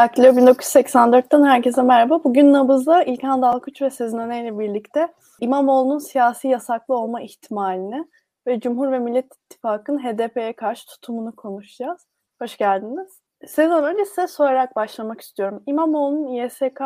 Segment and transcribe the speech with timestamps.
[0.00, 2.24] Daktilo 1984'ten herkese merhaba.
[2.24, 5.08] Bugün Nabız'da İlkan Dalkuç ve Sezin Öne birlikte
[5.40, 8.04] İmamoğlu'nun siyasi yasaklı olma ihtimalini
[8.46, 12.06] ve Cumhur ve Millet İttifakı'nın HDP'ye karşı tutumunu konuşacağız.
[12.42, 13.20] Hoş geldiniz.
[13.46, 15.62] Sezin önce size sorarak başlamak istiyorum.
[15.66, 16.80] İmamoğlu'nun İSK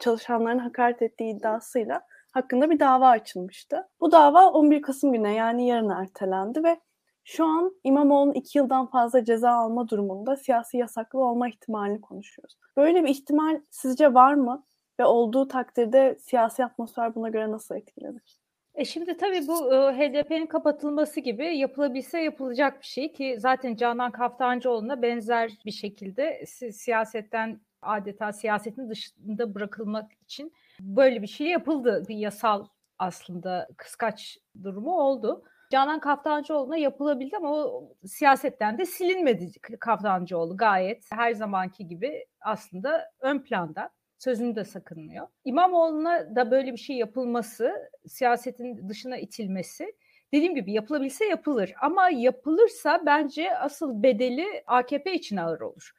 [0.00, 2.00] çalışanlarını hakaret ettiği iddiasıyla
[2.32, 3.88] hakkında bir dava açılmıştı.
[4.00, 6.80] Bu dava 11 Kasım güne yani yarın ertelendi ve
[7.24, 12.56] şu an İmamoğlu'nun iki yıldan fazla ceza alma durumunda siyasi yasaklı olma ihtimalini konuşuyoruz.
[12.76, 14.64] Böyle bir ihtimal sizce var mı?
[15.00, 18.38] Ve olduğu takdirde siyasi atmosfer buna göre nasıl etkilenir?
[18.74, 24.10] E şimdi tabii bu e, HDP'nin kapatılması gibi yapılabilse yapılacak bir şey ki zaten Canan
[24.12, 32.02] Kaftancıoğlu'na benzer bir şekilde si- siyasetten adeta siyasetin dışında bırakılmak için böyle bir şey yapıldı.
[32.08, 32.66] Bir yasal
[32.98, 35.44] aslında kıskaç durumu oldu.
[35.74, 43.38] Canan Kaftancıoğlu'na yapılabildi ama o siyasetten de silinmedi Kaftancıoğlu gayet her zamanki gibi aslında ön
[43.42, 45.26] planda sözünü de sakınmıyor.
[45.44, 47.72] İmamoğlu'na da böyle bir şey yapılması,
[48.06, 49.94] siyasetin dışına itilmesi
[50.32, 51.72] dediğim gibi yapılabilse yapılır.
[51.80, 55.90] Ama yapılırsa bence asıl bedeli AKP için ağır olur.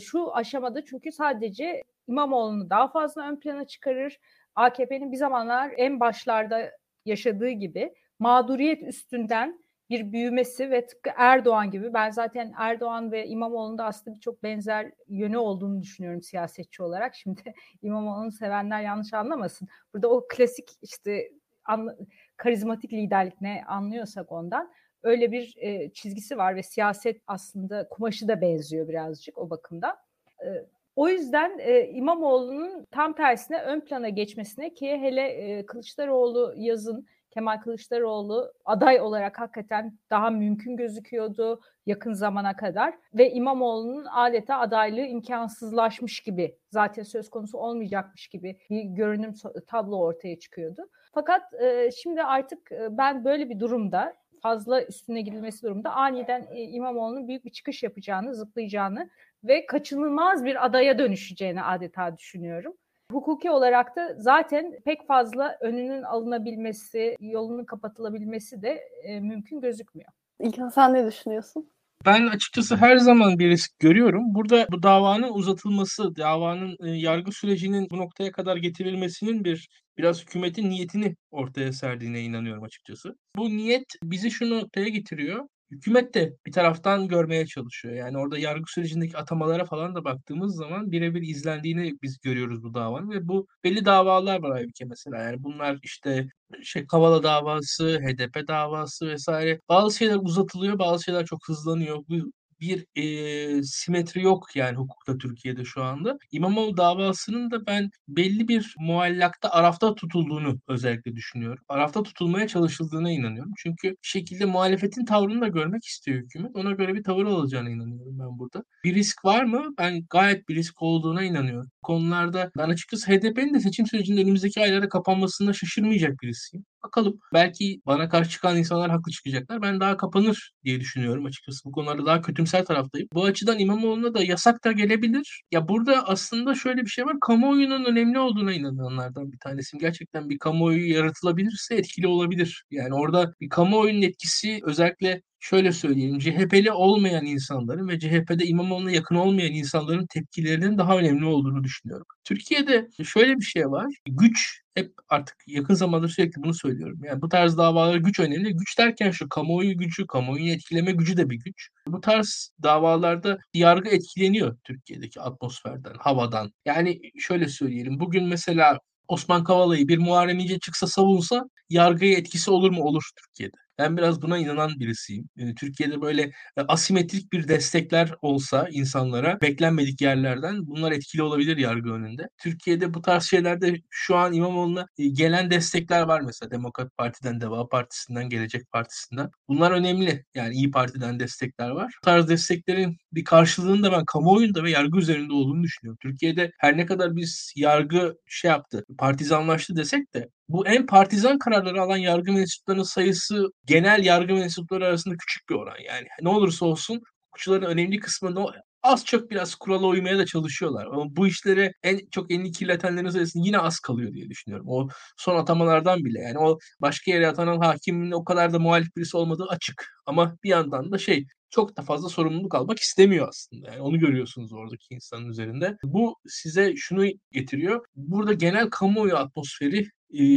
[0.00, 4.20] Şu aşamada çünkü sadece İmamoğlu'nu daha fazla ön plana çıkarır.
[4.54, 6.70] AKP'nin bir zamanlar en başlarda
[7.04, 13.84] yaşadığı gibi mağduriyet üstünden bir büyümesi ve tıpkı Erdoğan gibi ben zaten Erdoğan ve İmamoğlu'nda
[13.84, 17.14] aslında birçok benzer yönü olduğunu düşünüyorum siyasetçi olarak.
[17.14, 19.68] Şimdi İmamoğlu'nu sevenler yanlış anlamasın.
[19.94, 21.30] Burada o klasik işte
[21.64, 21.96] an,
[22.36, 24.72] karizmatik liderlik ne anlıyorsak ondan
[25.02, 29.96] öyle bir e, çizgisi var ve siyaset aslında kumaşı da benziyor birazcık o bakımda.
[30.44, 30.48] E,
[30.96, 37.60] o yüzden e, İmamoğlu'nun tam tersine ön plana geçmesine ki hele e, Kılıçdaroğlu yazın Kemal
[37.60, 46.20] Kılıçdaroğlu aday olarak hakikaten daha mümkün gözüküyordu yakın zamana kadar ve İmamoğlu'nun adeta adaylığı imkansızlaşmış
[46.20, 49.34] gibi zaten söz konusu olmayacakmış gibi bir görünüm
[49.66, 50.82] tablo ortaya çıkıyordu.
[51.14, 56.62] Fakat e, şimdi artık e, ben böyle bir durumda fazla üstüne gidilmesi durumda aniden e,
[56.62, 59.10] İmamoğlu'nun büyük bir çıkış yapacağını, zıplayacağını
[59.44, 62.74] ve kaçınılmaz bir adaya dönüşeceğini adeta düşünüyorum.
[63.12, 70.10] Hukuki olarak da zaten pek fazla önünün alınabilmesi, yolunun kapatılabilmesi de e, mümkün gözükmüyor.
[70.40, 71.70] İlkan sen ne düşünüyorsun?
[72.06, 74.34] Ben açıkçası her zaman bir risk görüyorum.
[74.34, 80.70] Burada bu davanın uzatılması, davanın e, yargı sürecinin bu noktaya kadar getirilmesinin bir biraz hükümetin
[80.70, 83.14] niyetini ortaya serdiğine inanıyorum açıkçası.
[83.36, 87.94] Bu niyet bizi şu noktaya getiriyor hükümet de bir taraftan görmeye çalışıyor.
[87.94, 93.10] Yani orada yargı sürecindeki atamalara falan da baktığımız zaman birebir izlendiğini biz görüyoruz bu davanın
[93.10, 95.18] ve bu belli davalar var Aybüke mesela.
[95.22, 96.28] Yani bunlar işte
[96.62, 99.60] şey Kavala davası, HDP davası vesaire.
[99.68, 101.96] Bazı şeyler uzatılıyor, bazı şeyler çok hızlanıyor.
[102.08, 106.18] Bu bir e, simetri yok yani hukukta Türkiye'de şu anda.
[106.32, 111.64] İmamoğlu davasının da ben belli bir muallakta arafta tutulduğunu özellikle düşünüyorum.
[111.68, 113.52] Arafta tutulmaya çalışıldığına inanıyorum.
[113.58, 116.56] Çünkü bir şekilde muhalefetin tavrını da görmek istiyor hükümet.
[116.56, 118.64] Ona göre bir tavır alacağına inanıyorum ben burada.
[118.84, 119.74] Bir risk var mı?
[119.78, 121.70] Ben gayet bir risk olduğuna inanıyorum.
[121.82, 126.64] Konularda ben açıkçası HDP'nin de seçim sürecinde önümüzdeki aylarda kapanmasına şaşırmayacak birisiyim.
[126.84, 129.62] Bakalım belki bana karşı çıkan insanlar haklı çıkacaklar.
[129.62, 131.64] Ben daha kapanır diye düşünüyorum açıkçası.
[131.64, 133.08] Bu konularda daha kötümser taraftayım.
[133.12, 135.42] Bu açıdan İmamoğlu'na da yasak da gelebilir.
[135.50, 137.16] Ya burada aslında şöyle bir şey var.
[137.20, 139.80] Kamuoyunun önemli olduğuna inananlardan bir tanesiyim.
[139.80, 142.64] Gerçekten bir kamuoyu yaratılabilirse etkili olabilir.
[142.70, 149.14] Yani orada bir kamuoyunun etkisi özellikle şöyle söyleyeyim CHP'li olmayan insanların ve CHP'de İmamoğlu'na yakın
[149.14, 152.06] olmayan insanların tepkilerinin daha önemli olduğunu düşünüyorum.
[152.24, 153.86] Türkiye'de şöyle bir şey var.
[154.06, 157.00] Güç hep artık yakın zamanda sürekli bunu söylüyorum.
[157.04, 158.52] Yani bu tarz davalar güç önemli.
[158.56, 161.68] Güç derken şu kamuoyu gücü, kamuoyu etkileme gücü de bir güç.
[161.86, 166.52] Bu tarz davalarda yargı etkileniyor Türkiye'deki atmosferden, havadan.
[166.64, 168.00] Yani şöyle söyleyelim.
[168.00, 168.78] Bugün mesela
[169.08, 172.82] Osman Kavala'yı bir Muharrem İnce çıksa savunsa yargıya etkisi olur mu?
[172.82, 173.56] Olur Türkiye'de.
[173.78, 175.28] Ben biraz buna inanan birisiyim.
[175.36, 176.22] Yani Türkiye'de böyle
[176.56, 182.28] e, asimetrik bir destekler olsa insanlara beklenmedik yerlerden bunlar etkili olabilir yargı önünde.
[182.38, 187.68] Türkiye'de bu tarz şeylerde şu an İmamoğlu'na e, gelen destekler var mesela Demokrat Parti'den, Deva
[187.68, 189.30] Partisi'nden, Gelecek Partisi'nden.
[189.48, 190.24] Bunlar önemli.
[190.34, 191.94] Yani İyi Parti'den destekler var.
[192.02, 195.98] Bu tarz desteklerin bir karşılığının da ben kamuoyunda ve yargı üzerinde olduğunu düşünüyorum.
[196.02, 201.82] Türkiye'de her ne kadar biz yargı şey yaptı, partizanlaştı desek de bu en partizan kararları
[201.82, 205.76] alan yargı mensuplarının sayısı genel yargı mensupları arasında küçük bir oran.
[205.86, 207.02] Yani ne olursa olsun
[207.38, 208.46] hukukçuların önemli kısmında
[208.82, 210.86] az çok biraz kurala uymaya da çalışıyorlar.
[210.86, 214.66] Ama bu işlere en çok elini kirletenlerin sayısı yine az kalıyor diye düşünüyorum.
[214.68, 216.20] O son atamalardan bile.
[216.20, 219.86] Yani o başka yere atanan hakimin o kadar da muhalif birisi olmadığı açık.
[220.06, 223.70] Ama bir yandan da şey çok da fazla sorumluluk almak istemiyor aslında.
[223.70, 225.76] Yani onu görüyorsunuz oradaki insanın üzerinde.
[225.84, 227.84] Bu size şunu getiriyor.
[227.96, 229.88] Burada genel kamuoyu atmosferi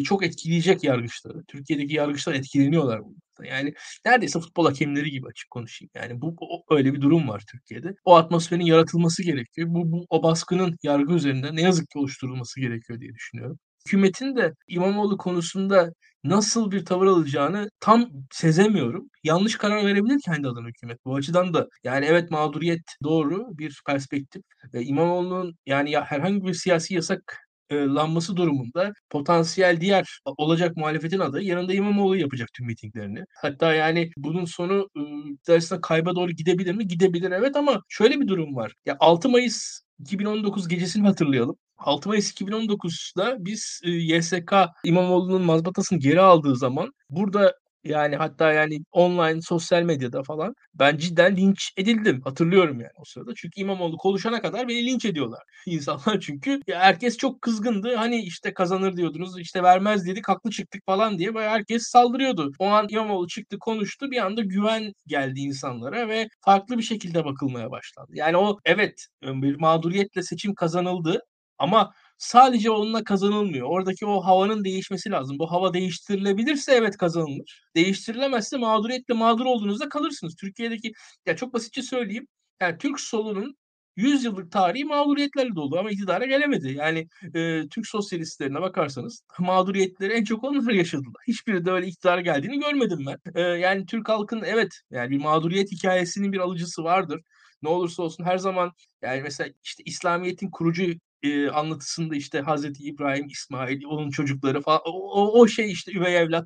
[0.04, 1.44] çok etkileyecek yargıçları.
[1.48, 3.22] Türkiye'deki yargıçlar etkileniyorlar bundan.
[3.44, 3.74] Yani
[4.06, 5.92] neredeyse futbol hakemleri gibi açık konuşayım.
[5.96, 7.96] Yani bu o, öyle bir durum var Türkiye'de.
[8.06, 9.68] O atmosferin yaratılması gerekiyor.
[9.72, 13.60] Bu, bu o baskının yargı üzerinde ne yazık ki oluşturulması gerekiyor diye düşünüyorum.
[13.86, 15.94] Hükümetin de İmamoğlu konusunda
[16.24, 19.10] nasıl bir tavır alacağını tam sezemiyorum.
[19.24, 21.06] Yanlış karar verebilir kendi adına hükümet.
[21.06, 24.44] Bu açıdan da yani evet mağduriyet doğru bir perspektif.
[24.74, 31.48] E, İmamoğlu'nun yani ya herhangi bir siyasi yasak lanması durumunda potansiyel diğer olacak muhalefetin adayı
[31.48, 33.24] yanında İmamoğlu yapacak tüm mitinglerini.
[33.42, 36.88] Hatta yani bunun sonu ıı, kayba doğru gidebilir mi?
[36.88, 38.74] Gidebilir evet ama şöyle bir durum var.
[38.86, 41.56] Ya 6 Mayıs 2019 gecesini hatırlayalım.
[41.78, 44.54] 6 Mayıs 2019'da biz YSK
[44.84, 47.54] İmamoğlu'nun mazbatasını geri aldığı zaman burada
[47.84, 52.22] yani hatta yani online sosyal medyada falan ben cidden linç edildim.
[52.22, 53.32] Hatırlıyorum yani o sırada.
[53.36, 55.42] Çünkü İmamoğlu konuşana kadar beni linç ediyorlar.
[55.66, 57.96] İnsanlar çünkü ya herkes çok kızgındı.
[57.96, 62.52] Hani işte kazanır diyordunuz işte vermez dedik haklı çıktık falan diye böyle herkes saldırıyordu.
[62.60, 67.72] O an İmamoğlu çıktı konuştu bir anda güven geldi insanlara ve farklı bir şekilde bakılmaya
[67.72, 68.12] başlandı.
[68.14, 71.20] Yani o evet bir mağduriyetle seçim kazanıldı
[71.58, 73.68] ama sadece onunla kazanılmıyor.
[73.70, 75.40] Oradaki o havanın değişmesi lazım.
[75.40, 77.64] Bu hava değiştirilebilirse evet kazanılır.
[77.76, 80.36] Değiştirilemezse mağduriyetle mağdur olduğunuzda kalırsınız.
[80.36, 80.92] Türkiye'deki
[81.26, 82.28] ya çok basitçe söyleyeyim.
[82.62, 83.56] Yani Türk solunun
[83.96, 86.74] 100 yıllık tarihi mağduriyetlerle dolu ama iktidara gelemedi.
[86.74, 91.14] Yani e, Türk sosyalistlerine bakarsanız mağduriyetleri en çok onlar yaşadılar.
[91.28, 93.18] Hiçbiri de öyle iktidara geldiğini görmedim ben.
[93.36, 97.22] E, yani Türk halkının evet yani bir mağduriyet hikayesinin bir alıcısı vardır.
[97.62, 98.72] Ne olursa olsun her zaman
[99.02, 100.84] yani mesela işte İslamiyet'in kurucu
[101.24, 106.46] e, anlatısında işte Hazreti İbrahim, İsmail, onun çocukları falan o, o şey işte üvey evlat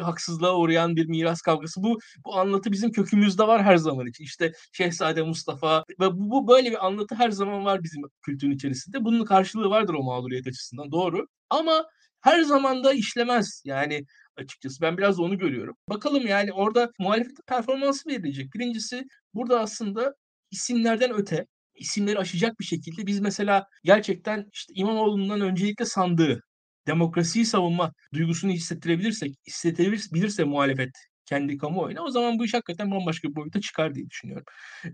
[0.00, 1.82] haksızlığa uğrayan bir miras kavgası.
[1.82, 4.24] Bu bu anlatı bizim kökümüzde var her zaman için.
[4.24, 9.04] İşte Şehzade Mustafa ve bu, bu böyle bir anlatı her zaman var bizim kültürün içerisinde.
[9.04, 11.26] Bunun karşılığı vardır o mağduriyet açısından doğru.
[11.50, 11.84] Ama
[12.20, 13.62] her zaman da işlemez.
[13.64, 14.04] Yani
[14.36, 15.76] açıkçası ben biraz onu görüyorum.
[15.88, 18.54] Bakalım yani orada muhalefet performansı verilecek.
[18.54, 19.04] Birincisi
[19.34, 20.14] burada aslında
[20.50, 26.40] isimlerden öte isimleri aşacak bir şekilde biz mesela gerçekten işte İmamoğlu'ndan öncelikle sandığı
[26.86, 30.90] demokrasiyi savunma duygusunu hissettirebilirsek, hissettirebilirse muhalefet
[31.26, 34.44] kendi kamuoyuna o zaman bu iş hakikaten bambaşka bir boyuta çıkar diye düşünüyorum.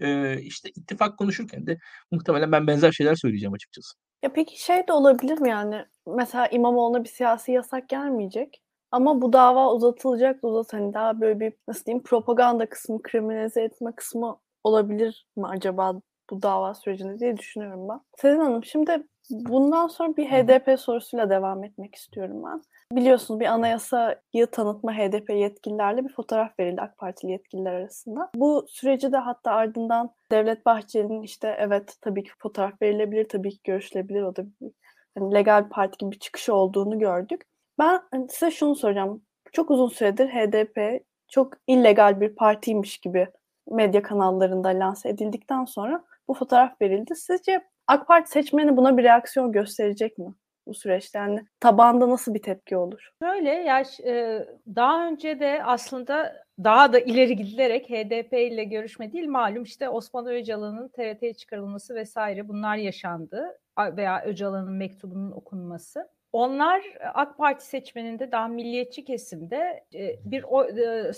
[0.01, 1.79] Ee, işte ittifak konuşurken de
[2.11, 3.95] muhtemelen ben benzer şeyler söyleyeceğim açıkçası.
[4.23, 5.85] Ya peki şey de olabilir mi yani?
[6.07, 8.63] Mesela İmamoğlu'na bir siyasi yasak gelmeyecek.
[8.91, 13.93] Ama bu dava uzatılacak uzat hani daha böyle bir nasıl diyeyim propaganda kısmı, kriminalize etme
[13.97, 16.01] kısmı olabilir mi acaba
[16.31, 18.01] bu dava sürecinde diye düşünüyorum ben.
[18.17, 22.63] Sezin Hanım şimdi bundan sonra bir HDP sorusuyla devam etmek istiyorum ben.
[22.93, 28.31] Biliyorsunuz bir anayasayı tanıtma HDP yetkililerle bir fotoğraf verildi AK Partili yetkililer arasında.
[28.35, 33.61] Bu süreci de hatta ardından Devlet Bahçeli'nin işte evet tabii ki fotoğraf verilebilir, tabii ki
[33.65, 34.23] görüşülebilir.
[34.23, 34.73] O da bir,
[35.19, 37.43] hani legal parti gibi bir çıkışı olduğunu gördük.
[37.79, 39.23] Ben hani size şunu soracağım.
[39.53, 43.29] Çok uzun süredir HDP çok illegal bir partiymiş gibi
[43.71, 47.15] medya kanallarında lanse edildikten sonra bu fotoğraf verildi.
[47.15, 50.35] Sizce AK Parti seçmeni buna bir reaksiyon gösterecek mi?
[50.67, 51.19] bu süreçte?
[51.19, 53.11] Yani tabanda nasıl bir tepki olur?
[53.23, 54.47] Böyle ya e,
[54.77, 60.27] daha önce de aslında daha da ileri gidilerek HDP ile görüşme değil malum işte Osman
[60.27, 63.59] Öcalan'ın TRT'ye çıkarılması vesaire bunlar yaşandı
[63.97, 66.09] veya Öcalan'ın mektubunun okunması.
[66.33, 66.83] Onlar
[67.15, 70.45] AK Parti seçmeninde daha milliyetçi kesimde e, bir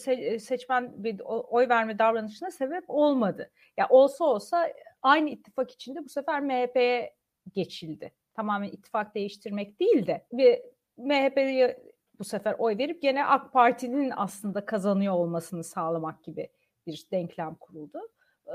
[0.08, 3.50] e, seçmen bir oy verme davranışına sebep olmadı.
[3.76, 4.68] Ya olsa olsa
[5.02, 7.14] aynı ittifak içinde bu sefer MHP'ye
[7.52, 8.12] geçildi.
[8.34, 10.62] Tamamen ittifak değiştirmek değil de bir
[10.96, 11.82] MHP'ye
[12.18, 16.48] bu sefer oy verip gene AK Parti'nin aslında kazanıyor olmasını sağlamak gibi
[16.86, 18.00] bir denklem kuruldu.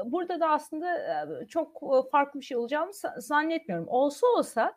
[0.05, 3.87] Burada da aslında çok farklı bir şey olacağını zannetmiyorum.
[3.87, 4.75] Olsa olsa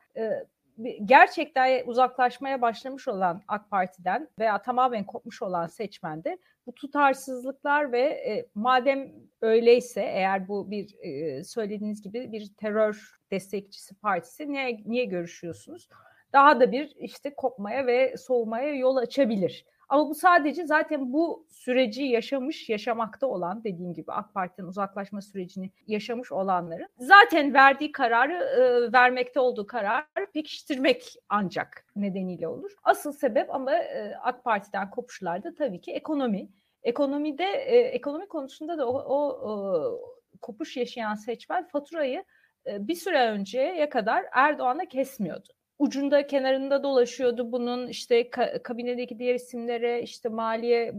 [1.05, 8.47] gerçekten uzaklaşmaya başlamış olan AK Parti'den veya tamamen kopmuş olan seçmende bu tutarsızlıklar ve e,
[8.55, 15.89] madem öyleyse eğer bu bir e, söylediğiniz gibi bir terör destekçisi partisi niye niye görüşüyorsunuz?
[16.33, 19.67] Daha da bir işte kopmaya ve soğumaya yol açabilir.
[19.91, 25.71] Ama bu sadece zaten bu süreci yaşamış, yaşamakta olan dediğim gibi AK Parti'nin uzaklaşma sürecini
[25.87, 32.71] yaşamış olanların zaten verdiği kararı e, vermekte olduğu kararı pekiştirmek ancak nedeniyle olur.
[32.83, 36.49] Asıl sebep ama e, AK Parti'den kopuşlarda tabii ki ekonomi.
[36.83, 40.01] Ekonomide e, ekonomi konusunda da o, o, o
[40.41, 42.25] kopuş yaşayan seçmen faturayı
[42.67, 45.49] e, bir süre önceye kadar Erdoğan'a kesmiyordu.
[45.81, 50.93] Ucunda kenarında dolaşıyordu bunun işte ka- kabinedeki diğer isimlere işte Maliye e,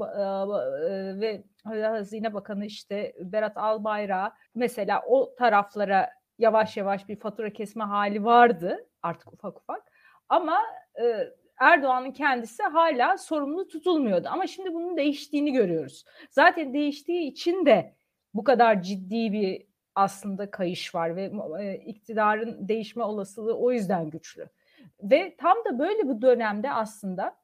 [1.20, 8.24] ve Hazine Bakanı işte Berat Albayrak mesela o taraflara yavaş yavaş bir fatura kesme hali
[8.24, 9.84] vardı artık ufak ufak
[10.30, 10.58] ama
[11.02, 14.28] e, Erdoğan'ın kendisi hala sorumlu tutulmuyordu.
[14.32, 16.06] Ama şimdi bunun değiştiğini görüyoruz.
[16.30, 17.96] Zaten değiştiği için de
[18.34, 24.50] bu kadar ciddi bir aslında kayış var ve e, iktidarın değişme olasılığı o yüzden güçlü.
[25.04, 27.36] Ve tam da böyle bu dönemde aslında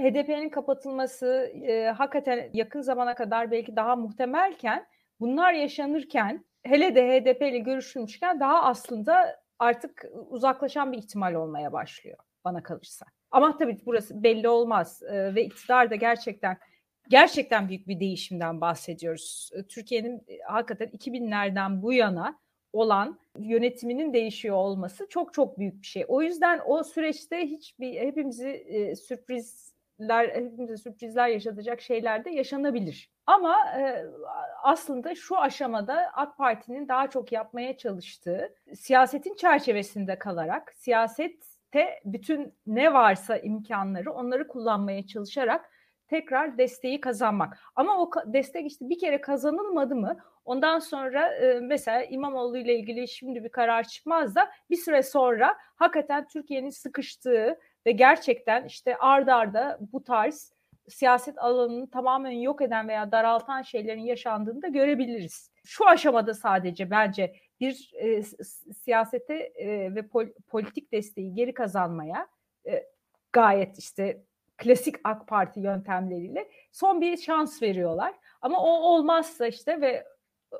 [0.00, 4.86] HDP'nin kapatılması e, hakikaten yakın zamana kadar belki daha muhtemelken
[5.20, 12.18] bunlar yaşanırken hele de HDP ile görüşülmüşken daha aslında artık uzaklaşan bir ihtimal olmaya başlıyor
[12.44, 13.06] bana kalırsa.
[13.30, 16.58] Ama tabii burası belli olmaz e, ve iktidar da gerçekten
[17.08, 19.50] gerçekten büyük bir değişimden bahsediyoruz.
[19.68, 22.38] Türkiye'nin hakikaten 2000'lerden bu yana
[22.74, 26.04] olan yönetiminin değişiyor olması çok çok büyük bir şey.
[26.08, 33.10] O yüzden o süreçte hiçbir hepimizi e, sürprizler hepimize sürprizler yaşatacak şeyler de yaşanabilir.
[33.26, 34.04] Ama e,
[34.62, 42.92] aslında şu aşamada AK Parti'nin daha çok yapmaya çalıştığı siyasetin çerçevesinde kalarak siyasette bütün ne
[42.92, 45.70] varsa imkanları onları kullanmaya çalışarak
[46.08, 47.58] tekrar desteği kazanmak.
[47.76, 53.08] Ama o destek işte bir kere kazanılmadı mı ondan sonra e, mesela İmamoğlu ile ilgili
[53.08, 59.28] şimdi bir karar çıkmaz da bir süre sonra hakikaten Türkiye'nin sıkıştığı ve gerçekten işte ard
[59.28, 60.54] arda bu tarz
[60.88, 65.50] siyaset alanını tamamen yok eden veya daraltan şeylerin yaşandığını da görebiliriz.
[65.64, 68.22] Şu aşamada sadece bence bir e,
[68.82, 72.28] siyasete e, ve pol, politik desteği geri kazanmaya
[72.66, 72.86] e,
[73.32, 74.24] gayet işte
[74.56, 78.14] klasik AK Parti yöntemleriyle son bir şans veriyorlar.
[78.40, 80.04] Ama o olmazsa işte ve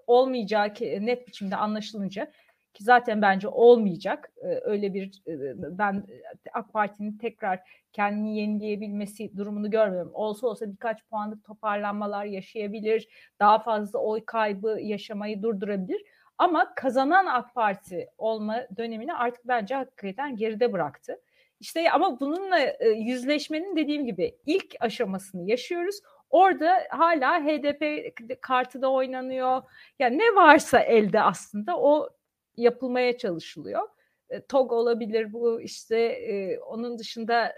[0.07, 2.31] olmayacağı ki net biçimde anlaşılınca
[2.75, 5.23] ki zaten bence olmayacak öyle bir
[5.57, 6.07] ben
[6.53, 7.61] AK Parti'nin tekrar
[7.93, 10.11] kendini yenileyebilmesi durumunu görmüyorum.
[10.15, 13.09] Olsa olsa birkaç puanlık toparlanmalar yaşayabilir,
[13.41, 16.05] daha fazla oy kaybı yaşamayı durdurabilir.
[16.39, 21.21] Ama kazanan AK Parti olma dönemini artık bence hakikaten geride bıraktı.
[21.65, 26.01] İşte ama bununla e, yüzleşmenin dediğim gibi ilk aşamasını yaşıyoruz.
[26.31, 29.63] Orada hala HDP kartı da oynanıyor.
[29.99, 32.11] Yani ne varsa elde aslında o
[32.57, 33.89] yapılmaya çalışılıyor.
[34.31, 37.55] E, TOG olabilir bu işte e, onun dışında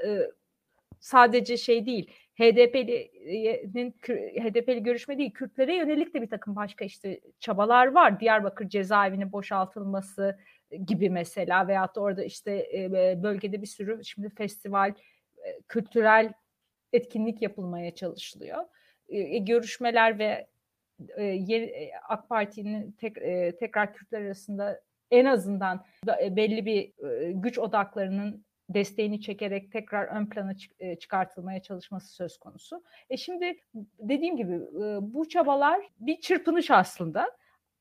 [1.01, 2.11] sadece şey değil.
[2.39, 3.91] HDP'nin
[4.41, 8.21] HDP'li görüşme değil, Kürtlere yönelik de bir takım başka işte çabalar var.
[8.21, 10.39] Diyarbakır cezaevinin boşaltılması,
[10.87, 12.67] gibi mesela veyahut da orada işte
[13.23, 14.95] bölgede bir sürü şimdi festival,
[15.69, 16.33] kültürel
[16.93, 18.65] etkinlik yapılmaya çalışılıyor.
[19.41, 20.47] Görüşmeler ve
[22.09, 23.15] AK Parti'nin tek,
[23.59, 24.81] tekrar Kürtler arasında
[25.11, 25.85] en azından
[26.31, 26.93] belli bir
[27.33, 30.53] güç odaklarının desteğini çekerek tekrar ön plana
[31.01, 32.83] çıkartılmaya çalışması söz konusu.
[33.11, 33.57] E şimdi
[33.99, 34.61] dediğim gibi
[35.01, 37.31] bu çabalar bir çırpınış aslında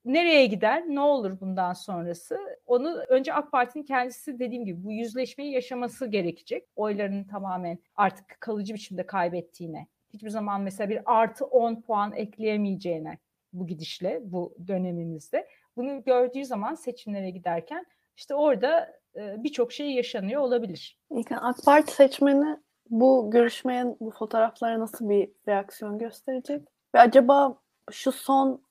[0.05, 2.37] nereye gider, ne olur bundan sonrası?
[2.65, 6.67] Onu önce AK Parti'nin kendisi dediğim gibi bu yüzleşmeyi yaşaması gerekecek.
[6.75, 13.17] Oylarını tamamen artık kalıcı biçimde kaybettiğine, hiçbir zaman mesela bir artı 10 puan ekleyemeyeceğine
[13.53, 15.47] bu gidişle, bu dönemimizde.
[15.75, 17.85] Bunu gördüğü zaman seçimlere giderken
[18.17, 20.99] işte orada e, birçok şey yaşanıyor olabilir.
[21.41, 22.57] AK Parti seçmeni
[22.89, 26.67] bu görüşmeye, bu fotoğraflara nasıl bir reaksiyon gösterecek?
[26.95, 27.57] Ve acaba
[27.91, 28.61] şu son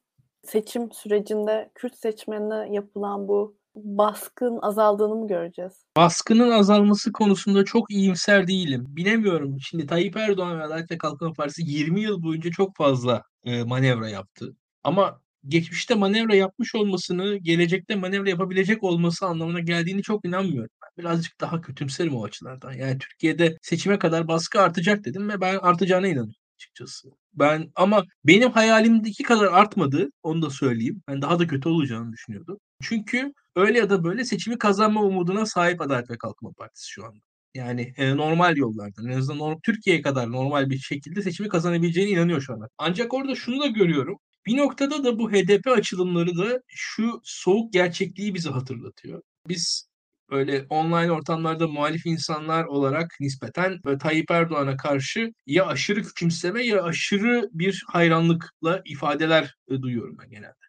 [0.47, 5.73] seçim sürecinde Kürt seçmenine yapılan bu baskın azaldığını mı göreceğiz?
[5.97, 8.85] Baskının azalması konusunda çok iyimser değilim.
[8.89, 9.57] Bilemiyorum.
[9.61, 14.09] Şimdi Tayyip Erdoğan ve Adalet ve Kalkınma Partisi 20 yıl boyunca çok fazla e, manevra
[14.09, 14.57] yaptı.
[14.85, 20.71] Ama geçmişte manevra yapmış olmasını, gelecekte manevra yapabilecek olması anlamına geldiğini çok inanmıyorum.
[20.83, 22.73] Ben birazcık daha kötümserim o açılardan.
[22.73, 27.09] Yani Türkiye'de seçime kadar baskı artacak dedim ve ben artacağına inanıyorum açıkçası.
[27.35, 30.11] Ben ama benim hayalimdeki kadar artmadı.
[30.23, 31.03] Onu da söyleyeyim.
[31.09, 32.59] Ben daha da kötü olacağını düşünüyordum.
[32.83, 37.19] Çünkü öyle ya da böyle seçimi kazanma umuduna sahip Adalet ve Kalkınma Partisi şu anda.
[37.55, 42.41] Yani e, normal yollardan en azından norm, Türkiye kadar normal bir şekilde seçimi kazanabileceğine inanıyor
[42.41, 42.69] şu anda.
[42.79, 44.19] Ancak orada şunu da görüyorum.
[44.47, 49.23] Bir noktada da bu HDP açılımları da şu soğuk gerçekliği bize hatırlatıyor.
[49.49, 49.89] Biz
[50.31, 56.83] böyle online ortamlarda muhalif insanlar olarak nispeten böyle Tayyip Erdoğan'a karşı ya aşırı küçümseme ya
[56.83, 60.65] aşırı bir hayranlıkla ifadeler e, duyuyorum ben genelde.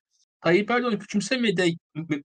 [0.46, 1.76] Tayyip Erdoğan'ı küçümsemedi,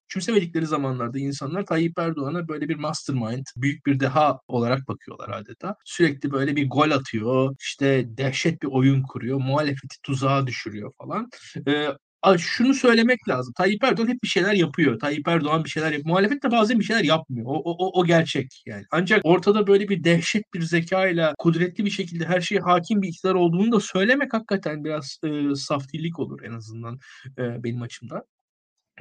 [0.09, 5.75] küçümsemedikleri zamanlarda insanlar Tayyip Erdoğan'a böyle bir mastermind, büyük bir deha olarak bakıyorlar adeta.
[5.85, 11.29] Sürekli böyle bir gol atıyor, işte dehşet bir oyun kuruyor, muhalefeti tuzağa düşürüyor falan.
[11.69, 11.89] Ee,
[12.39, 13.53] şunu söylemek lazım.
[13.57, 14.99] Tayyip Erdoğan hep bir şeyler yapıyor.
[14.99, 16.07] Tayyip Erdoğan bir şeyler yapıyor.
[16.07, 17.47] Muhalefet de bazen bir şeyler yapmıyor.
[17.47, 18.85] O, o, o gerçek yani.
[18.91, 23.35] Ancak ortada böyle bir dehşet bir zekayla kudretli bir şekilde her şeye hakim bir iktidar
[23.35, 26.99] olduğunu da söylemek hakikaten biraz e, saftilik olur en azından
[27.39, 28.23] e, benim açımdan.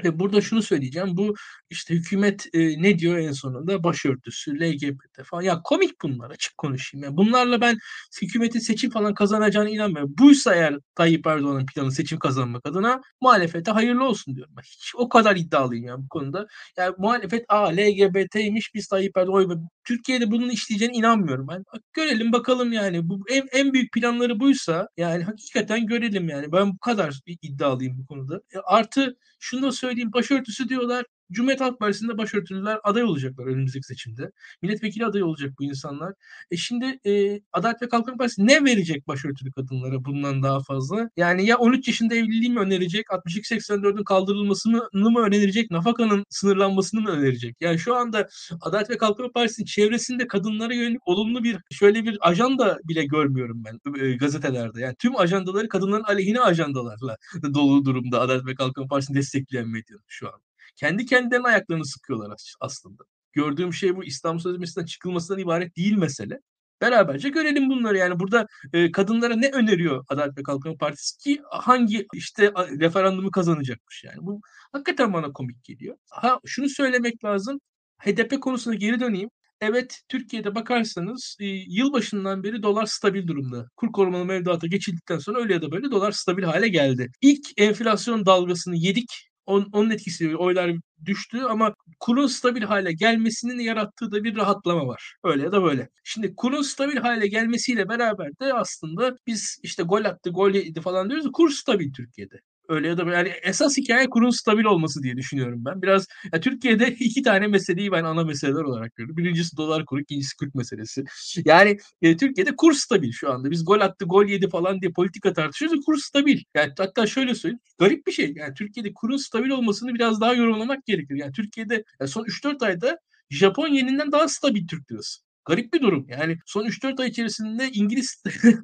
[0.04, 1.18] Ve burada şunu söyleyeceğim.
[1.18, 1.36] Bu
[1.70, 3.84] işte hükümet e, ne diyor en sonunda?
[3.84, 5.42] Başörtüsü, LGBT falan.
[5.42, 7.04] Ya komik bunlar açık konuşayım.
[7.04, 7.78] Yani bunlarla ben
[8.22, 10.14] hükümetin seçim falan kazanacağına inanmıyorum.
[10.18, 14.54] Buysa eğer Tayyip Erdoğan'ın planı seçim kazanmak adına muhalefete hayırlı olsun diyorum.
[14.58, 16.48] Ben hiç o kadar iddialıyım ya bu konuda.
[16.78, 21.64] Yani muhalefet a LGBT'ymiş biz Tayyip Erdoğan Türkiye'de bunun işleyeceğine inanmıyorum ben.
[21.74, 23.10] Bak, görelim bakalım yani.
[23.10, 26.52] Bu en, en büyük planları buysa yani hakikaten görelim yani.
[26.52, 28.42] Ben bu kadar iddialıyım bu konuda.
[28.56, 31.06] E, artı şunu da söyleyeyim başörtüsü diyorlar.
[31.32, 34.32] Cumhuriyet Halk Partisi'nde başörtülüler aday olacaklar önümüzdeki seçimde.
[34.62, 36.14] Milletvekili aday olacak bu insanlar.
[36.52, 41.10] E şimdi e, Adalet ve Kalkınma Partisi ne verecek başörtülü kadınlara bundan daha fazla?
[41.18, 47.56] Yani ya 13 yaşında evliliği mi önerecek, 62-84'ün kaldırılmasını mı önerecek, nafakanın sınırlanmasını mı önerecek?
[47.62, 48.28] Yani şu anda
[48.62, 54.04] Adalet ve Kalkınma Partisi'nin çevresinde kadınlara yönelik olumlu bir şöyle bir ajanda bile görmüyorum ben
[54.06, 54.82] e, gazetelerde.
[54.82, 57.18] Yani tüm ajandaları kadınların aleyhine ajandalarla
[57.54, 60.49] dolu durumda Adalet ve Kalkınma Partisi'ni destekleyen medyanın şu an.
[60.80, 63.04] Kendi kendilerinin ayaklarını sıkıyorlar aslında.
[63.34, 66.40] Gördüğüm şey bu İstanbul Sözleşmesi'nden çıkılmasından ibaret değil mesele.
[66.82, 72.08] Beraberce görelim bunları yani burada e, kadınlara ne öneriyor Adalet ve Kalkınma Partisi ki hangi
[72.14, 74.18] işte referandumu kazanacakmış yani.
[74.22, 75.96] Bu hakikaten bana komik geliyor.
[76.10, 77.60] Ha şunu söylemek lazım.
[77.98, 79.30] HDP konusuna geri döneyim.
[79.62, 83.70] Evet Türkiye'de bakarsanız e, yılbaşından beri dolar stabil durumda.
[83.76, 87.12] Kur korumalı mevduata geçildikten sonra öyle ya da böyle dolar stabil hale geldi.
[87.22, 90.72] İlk enflasyon dalgasını yedik On, onun etkisiyle oylar
[91.06, 95.16] düştü ama kurun stabil hale gelmesinin yarattığı da bir rahatlama var.
[95.24, 95.90] Öyle ya da böyle.
[96.04, 101.10] Şimdi kurun stabil hale gelmesiyle beraber de aslında biz işte gol attı, gol yedi falan
[101.10, 101.28] diyoruz.
[101.34, 102.42] Kur stabil Türkiye'de.
[102.70, 103.18] Öyle ya da böyle.
[103.18, 105.82] Yani esas hikaye kurun stabil olması diye düşünüyorum ben.
[105.82, 109.18] Biraz ya Türkiye'de iki tane meseleyi ben ana meseleler olarak görüyorum.
[109.18, 111.04] Birincisi dolar kuru, ikincisi Kürt meselesi.
[111.46, 113.52] Yani e, Türkiye'de kur stabil şu anda.
[113.52, 115.86] Biz gol attı, gol yedi falan diye politika tartışıyoruz.
[115.86, 116.40] Kur stabil.
[116.56, 117.60] Yani hatta şöyle söyleyeyim.
[117.80, 118.34] Garip bir şey.
[118.36, 121.16] Yani Türkiye'de kurun stabil olmasını biraz daha yorumlamak gerekir.
[121.16, 122.98] Yani Türkiye'de yani son 3-4 ayda
[123.30, 125.22] Japon yeninden daha stabil Türk lirası.
[125.46, 126.06] Garip bir durum.
[126.10, 128.24] Yani son 3-4 ay içerisinde İngiliz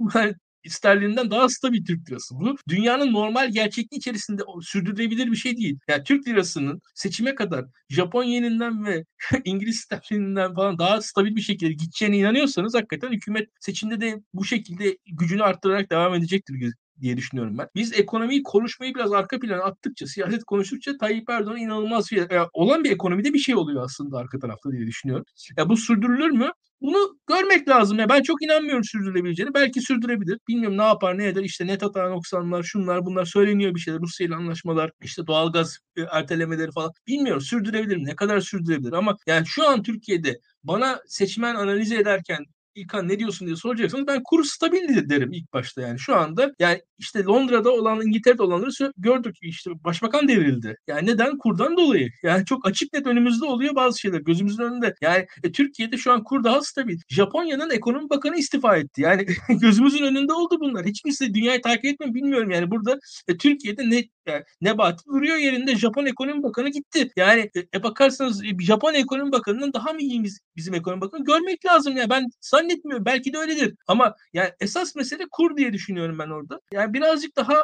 [0.70, 2.36] sterlinden daha stabil Türk lirası.
[2.36, 5.80] Bu dünyanın normal gerçekliği içerisinde sürdürülebilir bir şey değil.
[5.88, 9.06] Yani Türk lirasının seçime kadar Japon yeninden ve
[9.46, 14.98] İngiliz sterlinden falan daha stabil bir şekilde gideceğine inanıyorsanız hakikaten hükümet seçimde de bu şekilde
[15.06, 16.54] gücünü arttırarak devam edecektir
[17.02, 17.68] diye düşünüyorum ben.
[17.76, 22.84] Biz ekonomiyi konuşmayı biraz arka plana attıkça, siyaset konuştukça Tayyip Erdoğan inanılmaz bir, yani olan
[22.84, 25.26] bir ekonomide bir şey oluyor aslında arka tarafta diye düşünüyorum.
[25.58, 26.52] Ya bu sürdürülür mü?
[26.82, 28.00] Bunu görmek lazım.
[28.00, 29.54] Ya ben çok inanmıyorum sürdürülebileceğini.
[29.54, 30.40] Belki sürdürebilir.
[30.48, 31.44] Bilmiyorum ne yapar ne eder.
[31.44, 34.00] İşte net hata noksanlar şunlar bunlar söyleniyor bir şeyler.
[34.02, 36.92] Rusya ile anlaşmalar işte doğalgaz e, ertelemeleri falan.
[37.08, 38.06] Bilmiyorum sürdürebilir mi?
[38.06, 38.94] Ne kadar sürdürebilir?
[38.94, 44.22] Ama yani şu an Türkiye'de bana seçmen analize ederken İlkan ne diyorsun diye soracaksanız ben
[44.24, 46.00] kur stabil derim ilk başta yani.
[46.00, 50.78] Şu anda yani işte Londra'da olan İngiltere'de olanları gördük işte başbakan devrildi.
[50.88, 51.38] Yani neden?
[51.38, 52.10] Kurdan dolayı.
[52.24, 54.94] Yani çok açık net önümüzde oluyor bazı şeyler gözümüzün önünde.
[55.02, 57.00] Yani e, Türkiye'de şu an kur daha stabil.
[57.10, 59.02] Japonya'nın ekonomi bakanı istifa etti.
[59.02, 59.26] Yani
[59.62, 60.86] gözümüzün önünde oldu bunlar.
[60.86, 65.76] Hiç kimse dünyayı takip etmiyor bilmiyorum yani burada e, Türkiye'de ne yani Nebati duruyor yerinde
[65.76, 67.10] Japon ekonomi bakanı gitti.
[67.16, 70.24] Yani e, e bakarsanız e, Japon ekonomi bakanının daha mı iyi
[70.56, 72.10] bizim ekonomi bakanı görmek lazım ya.
[72.10, 72.28] Ben
[72.66, 73.06] zannetmiyorum.
[73.06, 73.76] Belki de öyledir.
[73.88, 76.60] Ama yani esas mesele kur diye düşünüyorum ben orada.
[76.74, 77.64] Yani birazcık daha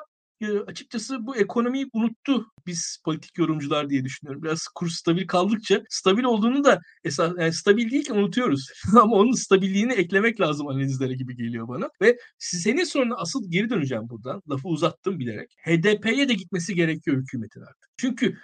[0.67, 4.43] açıkçası bu ekonomiyi unuttu biz politik yorumcular diye düşünüyorum.
[4.43, 8.67] Biraz kur stabil kaldıkça stabil olduğunu da esas yani stabil değil ki unutuyoruz.
[9.01, 11.89] Ama onun stabilliğini eklemek lazım analizlere gibi geliyor bana.
[12.01, 14.41] Ve senin soruna asıl geri döneceğim buradan.
[14.49, 15.49] Lafı uzattım bilerek.
[15.65, 17.89] HDP'ye de gitmesi gerekiyor hükümetin artık.
[17.97, 18.37] Çünkü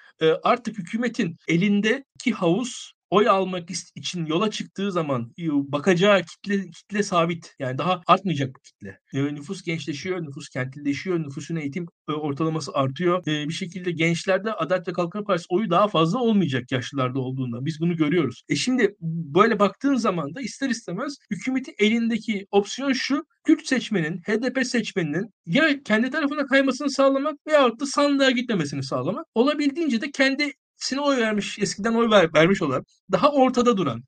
[0.44, 7.56] artık hükümetin elindeki havuz oy almak için yola çıktığı zaman bakacağı kitle kitle sabit.
[7.60, 9.00] Yani daha artmayacak bu kitle.
[9.14, 13.28] E, nüfus gençleşiyor, nüfus kentlileşiyor, nüfusun eğitim e, ortalaması artıyor.
[13.28, 17.66] E, bir şekilde gençlerde Adalet ve Kalkınma Partisi oyu daha fazla olmayacak yaşlılarda olduğunda.
[17.66, 18.44] Biz bunu görüyoruz.
[18.50, 23.26] E şimdi böyle baktığın zaman da ister istemez hükümetin elindeki opsiyon şu.
[23.44, 29.26] Kürt seçmenin, HDP seçmeninin ya kendi tarafına kaymasını sağlamak veyahut da sandığa gitmemesini sağlamak.
[29.36, 34.04] Olabildiğince de kendi Sine oy vermiş, eskiden oy ver, vermiş olan, daha ortada duran,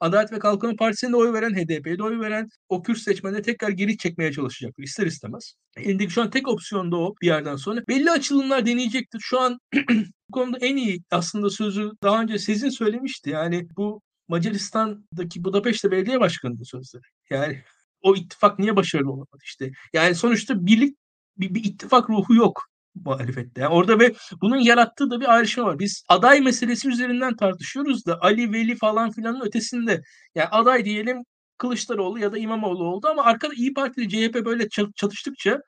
[0.00, 3.68] Adalet ve Kalkınma Partisi'ne de oy veren, HDP'ye de oy veren o Kürt seçmenleri tekrar
[3.68, 5.54] geri çekmeye çalışacaktır ister istemez.
[5.76, 7.82] Elindeki şu an tek opsiyon da o bir yerden sonra.
[7.88, 9.20] Belli açılımlar deneyecektir.
[9.20, 9.58] Şu an
[10.28, 13.30] bu konuda en iyi aslında sözü daha önce Sezin söylemişti.
[13.30, 17.02] Yani bu Macaristan'daki Budapeşte Belediye Başkanı'nın sözleri.
[17.30, 17.62] Yani
[18.02, 19.70] o ittifak niye başarılı olamadı işte.
[19.92, 20.96] Yani sonuçta birlik
[21.36, 22.62] bir, bir ittifak ruhu yok.
[22.94, 23.60] Muhalefette.
[23.60, 25.78] Yani orada ve bunun yarattığı da bir ayrışma var.
[25.78, 30.02] Biz aday meselesi üzerinden tartışıyoruz da Ali Veli falan filanın ötesinde
[30.34, 31.24] yani aday diyelim
[31.58, 35.60] Kılıçdaroğlu ya da İmamoğlu oldu ama arkada İyi Parti ile CHP böyle çatıştıkça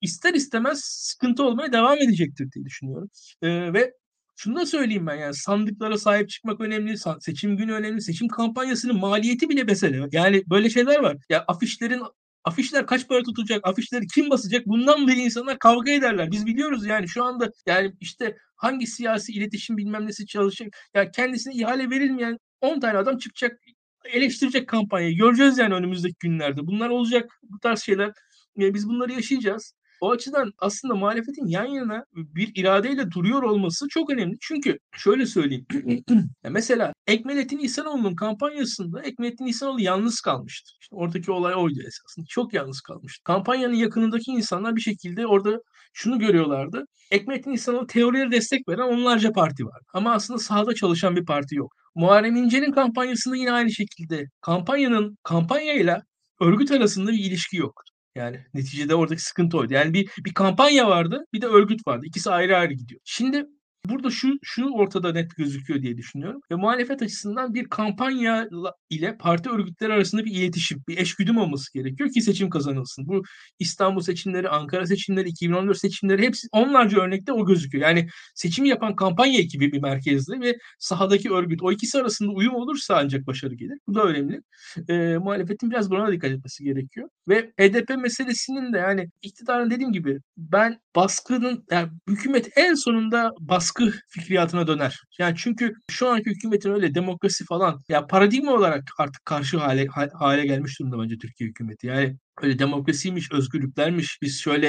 [0.00, 3.10] ister istemez sıkıntı olmaya devam edecektir diye düşünüyorum.
[3.42, 3.92] Ee, ve
[4.36, 9.48] şunu da söyleyeyim ben yani sandıklara sahip çıkmak önemli, seçim günü önemli, seçim kampanyasının maliyeti
[9.48, 10.08] bile mesele.
[10.12, 11.16] Yani böyle şeyler var.
[11.28, 12.02] Ya afişlerin
[12.44, 16.30] afişler kaç para tutacak, afişleri kim basacak bundan beri insanlar kavga ederler.
[16.30, 20.76] Biz biliyoruz yani şu anda yani işte hangi siyasi iletişim bilmem nesi çalışacak.
[20.94, 23.60] Ya kendisine ihale verilmeyen 10 tane adam çıkacak
[24.04, 25.16] eleştirecek kampanyayı.
[25.16, 26.66] Göreceğiz yani önümüzdeki günlerde.
[26.66, 28.12] Bunlar olacak bu tarz şeyler.
[28.56, 29.74] Yani biz bunları yaşayacağız.
[30.00, 34.36] O açıdan aslında muhalefetin yan yana bir iradeyle duruyor olması çok önemli.
[34.40, 35.66] Çünkü şöyle söyleyeyim.
[36.44, 40.70] mesela Ekmelettin İhsanoğlu'nun kampanyasında Ekmelettin İhsanoğlu yalnız kalmıştı.
[40.80, 42.26] İşte oradaki olay oydu esasında.
[42.28, 43.24] Çok yalnız kalmıştı.
[43.24, 45.58] Kampanyanın yakınındaki insanlar bir şekilde orada
[45.92, 46.84] şunu görüyorlardı.
[47.10, 49.80] Ekmelettin İhsanoğlu teorileri destek veren onlarca parti var.
[49.94, 51.72] Ama aslında sahada çalışan bir parti yok.
[51.94, 56.02] Muharrem İnce'nin kampanyasında yine aynı şekilde kampanyanın kampanyayla
[56.40, 57.82] örgüt arasında bir ilişki yok.
[58.14, 59.74] Yani neticede oradaki sıkıntı oydu.
[59.74, 62.06] Yani bir bir kampanya vardı, bir de örgüt vardı.
[62.06, 63.00] İkisi ayrı ayrı gidiyor.
[63.04, 63.46] Şimdi
[63.88, 66.40] Burada şu şu ortada net gözüküyor diye düşünüyorum.
[66.50, 68.48] Ve muhalefet açısından bir kampanya
[68.90, 73.08] ile parti örgütleri arasında bir iletişim, bir eşgüdüm olması gerekiyor ki seçim kazanılsın.
[73.08, 73.22] Bu
[73.58, 77.84] İstanbul seçimleri, Ankara seçimleri, 2014 seçimleri hepsi onlarca örnekte o gözüküyor.
[77.84, 82.96] Yani seçimi yapan kampanya ekibi bir merkezde ve sahadaki örgüt o ikisi arasında uyum olursa
[82.96, 83.78] ancak başarı gelir.
[83.86, 84.40] Bu da önemli.
[84.88, 87.08] E, muhalefetin biraz buna dikkat etmesi gerekiyor.
[87.28, 93.69] Ve HDP meselesinin de yani iktidarın dediğim gibi ben baskının yani hükümet en sonunda baskı
[93.70, 95.00] baskı fikriyatına döner.
[95.18, 100.46] Yani çünkü şu anki hükümetin öyle demokrasi falan ya paradigma olarak artık karşı hale hale
[100.46, 101.86] gelmiş durumda bence Türkiye hükümeti.
[101.86, 104.18] Yani öyle demokrasiymiş, özgürlüklermiş.
[104.22, 104.68] Biz şöyle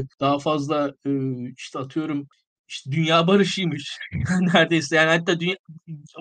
[0.00, 1.10] e, daha fazla e,
[1.56, 2.26] işte atıyorum
[2.68, 3.98] işte dünya barışıymış
[4.54, 5.56] neredeyse yani hatta dünya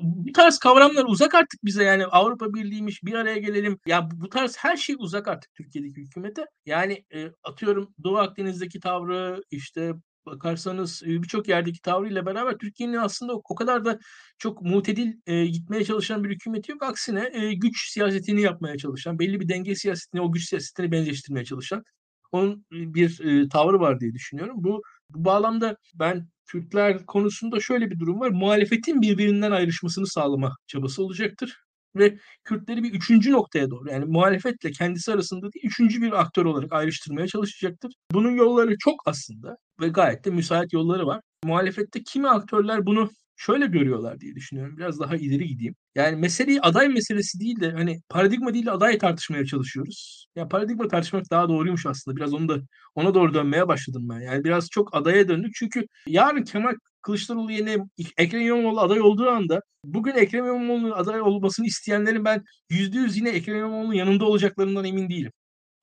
[0.01, 4.57] bu tarz kavramlar uzak artık bize yani Avrupa Birliği'ymiş bir araya gelelim ya bu tarz
[4.57, 9.93] her şey uzak artık Türkiye'deki hükümete yani e, atıyorum Doğu Akdeniz'deki tavrı işte
[10.25, 13.99] bakarsanız birçok yerdeki tavrıyla beraber Türkiye'nin aslında o kadar da
[14.37, 16.83] çok mutedil e, gitmeye çalışan bir hükümeti yok.
[16.83, 21.83] Aksine e, güç siyasetini yapmaya çalışan, belli bir denge siyasetini, o güç siyasetini benzeştirmeye çalışan
[22.31, 24.55] onun bir e, tavrı var diye düşünüyorum.
[24.57, 28.29] Bu, bu bağlamda ben Kürtler konusunda şöyle bir durum var.
[28.29, 31.57] Muhalefetin birbirinden ayrışmasını sağlama çabası olacaktır
[31.95, 36.73] ve Kürtleri bir üçüncü noktaya doğru yani muhalefetle kendisi arasında değil üçüncü bir aktör olarak
[36.73, 37.93] ayrıştırmaya çalışacaktır.
[38.11, 41.21] Bunun yolları çok aslında ve gayet de müsait yolları var.
[41.45, 44.77] Muhalefette kimi aktörler bunu şöyle görüyorlar diye düşünüyorum.
[44.77, 45.75] Biraz daha ileri gideyim.
[45.95, 50.25] Yani meseleyi aday meselesi değil de hani paradigma değil de aday tartışmaya çalışıyoruz.
[50.35, 52.17] Ya paradigma tartışmak daha doğruymuş aslında.
[52.17, 52.57] Biraz onu da
[52.95, 54.19] ona doğru dönmeye başladım ben.
[54.19, 55.51] Yani biraz çok adaya döndük.
[55.55, 57.77] Çünkü yarın Kemal Kılıçdaroğlu yerine
[58.17, 63.29] Ekrem İmamoğlu aday olduğu anda bugün Ekrem İmamoğlu'nun aday olmasını isteyenlerin ben yüzde yüz yine
[63.29, 65.31] Ekrem İmamoğlu'nun yanında olacaklarından emin değilim.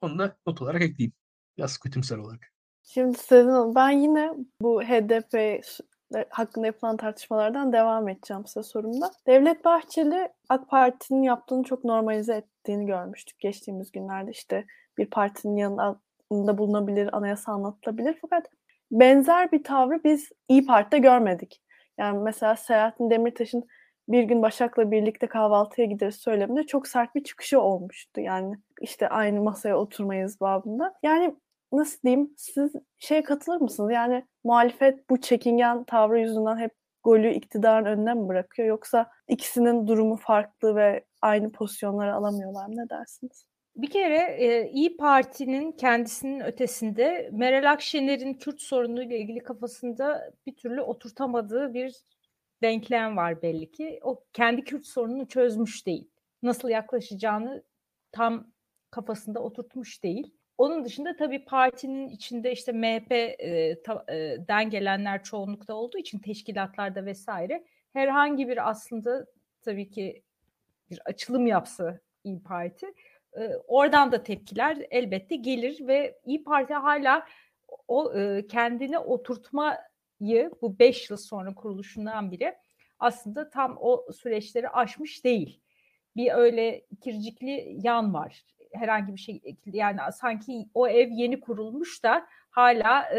[0.01, 1.13] Onu da not olarak ekleyeyim.
[1.59, 2.53] Biraz kötümser olarak.
[2.83, 5.63] Şimdi Sezin ben yine bu HDP
[6.31, 9.11] hakkında yapılan tartışmalardan devam edeceğim size sorumda.
[9.27, 14.31] Devlet Bahçeli AK Parti'nin yaptığını çok normalize ettiğini görmüştük geçtiğimiz günlerde.
[14.31, 14.67] İşte
[14.99, 18.19] bir partinin yanında bulunabilir, anayasa anlatılabilir.
[18.21, 18.47] Fakat
[18.91, 21.63] benzer bir tavrı biz İyi Parti'de görmedik.
[21.99, 23.65] Yani mesela Selahattin Demirtaş'ın
[24.09, 28.21] bir gün Başak'la birlikte kahvaltıya gideriz söyleminde çok sert bir çıkışı olmuştu.
[28.21, 30.95] Yani işte aynı masaya oturmayız babında.
[31.03, 31.37] Yani
[31.73, 33.91] nasıl diyeyim siz şeye katılır mısınız?
[33.93, 36.73] Yani muhalefet bu çekingen tavrı yüzünden hep
[37.05, 38.69] golü iktidarın önüne mi bırakıyor?
[38.69, 42.77] Yoksa ikisinin durumu farklı ve aynı pozisyonları alamıyorlar mı?
[42.77, 43.48] Ne dersiniz?
[43.79, 50.83] Bir kere e, İyi Parti'nin kendisinin ötesinde Meral Akşener'in Kürt sorunuyla ilgili kafasında bir türlü
[50.83, 51.95] oturtamadığı bir
[52.63, 54.01] denklem var belli ki.
[54.03, 56.11] O kendi Kürt sorununu çözmüş değil.
[56.43, 57.63] Nasıl yaklaşacağını
[58.13, 58.53] tam
[58.91, 60.35] kafasında oturtmuş değil.
[60.59, 68.71] Onun dışında tabii partinin içinde işte MHP'den gelenler çoğunlukta olduğu için teşkilatlarda vesaire herhangi bir
[68.71, 69.27] aslında
[69.63, 70.23] tabii ki
[70.91, 72.87] bir açılım yapsa İyi Parti
[73.67, 77.27] oradan da tepkiler elbette gelir ve İyi Parti hala
[77.89, 78.13] o
[78.49, 82.55] kendini oturtmayı bu beş yıl sonra kuruluşundan biri
[82.99, 85.61] aslında tam o süreçleri aşmış değil.
[86.17, 92.27] Bir öyle kircikli yan var herhangi bir şey yani sanki o ev yeni kurulmuş da
[92.51, 93.11] hala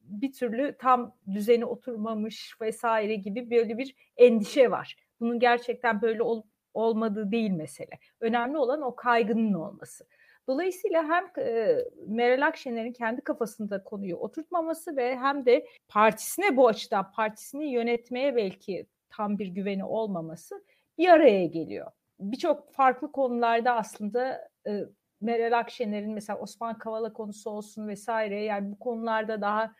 [0.00, 4.96] bir türlü tam düzeni oturmamış vesaire gibi böyle bir endişe var.
[5.20, 7.98] Bunun gerçekten böyle olup olmadığı değil mesele.
[8.20, 10.06] Önemli olan o kaygının olması.
[10.48, 17.12] Dolayısıyla hem e, Meral Akşener'in kendi kafasında konuyu oturtmaması ve hem de partisine bu açıdan
[17.12, 20.64] partisini yönetmeye belki tam bir güveni olmaması
[20.98, 21.90] bir araya geliyor.
[22.20, 24.84] Birçok farklı konularda aslında e,
[25.20, 29.74] Meral Akşener'in mesela Osman Kavala konusu olsun vesaire yani bu konularda daha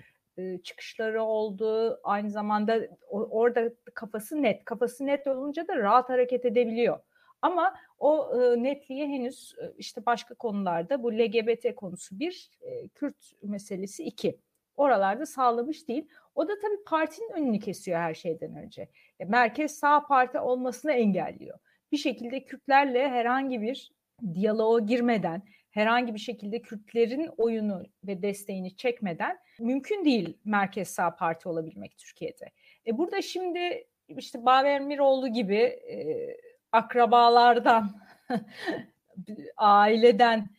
[0.65, 2.01] çıkışları oldu.
[2.05, 4.65] Aynı zamanda orada kafası net.
[4.65, 6.99] Kafası net olunca da rahat hareket edebiliyor.
[7.43, 8.31] Ama o
[8.63, 12.51] netliği henüz işte başka konularda bu LGBT konusu bir,
[12.95, 14.39] Kürt meselesi iki.
[14.77, 16.09] Oralarda sağlamış değil.
[16.35, 18.89] O da tabii partinin önünü kesiyor her şeyden önce.
[19.21, 21.59] E, merkez sağ parti olmasını engelliyor.
[21.93, 23.93] Bir şekilde Kürtlerle herhangi bir
[24.35, 25.43] diyaloğa girmeden,
[25.75, 32.51] herhangi bir şekilde Kürtlerin oyunu ve desteğini çekmeden mümkün değil merkez sağ parti olabilmek Türkiye'de.
[32.87, 36.37] E burada şimdi işte Baver Miroğlu gibi e,
[36.73, 38.01] akrabalardan,
[39.57, 40.51] aileden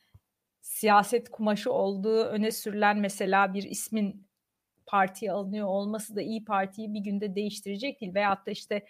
[0.61, 4.27] siyaset kumaşı olduğu öne sürülen mesela bir ismin
[4.85, 8.15] partiye alınıyor olması da iyi Parti'yi bir günde değiştirecek değil.
[8.15, 8.85] Veyahut da işte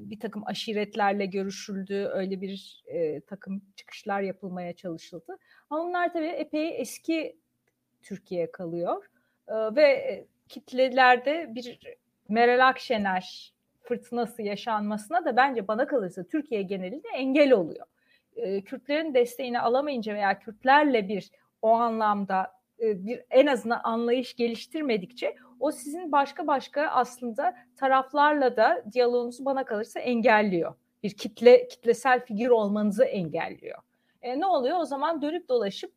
[0.00, 5.38] bir takım aşiretlerle görüşüldü, öyle bir e, takım çıkışlar yapılmaya çalışıldı.
[5.70, 7.36] Ama onlar tabii epey eski
[8.02, 9.04] Türkiye kalıyor
[9.48, 11.80] e, ve kitlelerde bir
[12.28, 13.52] Meral Akşener
[13.82, 17.86] fırtınası yaşanmasına da bence bana kalırsa Türkiye genelinde engel oluyor.
[18.36, 21.30] E, Kürtlerin desteğini alamayınca veya Kürtlerle bir
[21.62, 29.44] o anlamda bir en azından anlayış geliştirmedikçe o sizin başka başka aslında taraflarla da diyaloğunuzu
[29.44, 30.74] bana kalırsa engelliyor.
[31.02, 33.78] Bir kitle kitlesel figür olmanızı engelliyor.
[34.22, 34.80] E, ne oluyor?
[34.80, 35.92] O zaman dönüp dolaşıp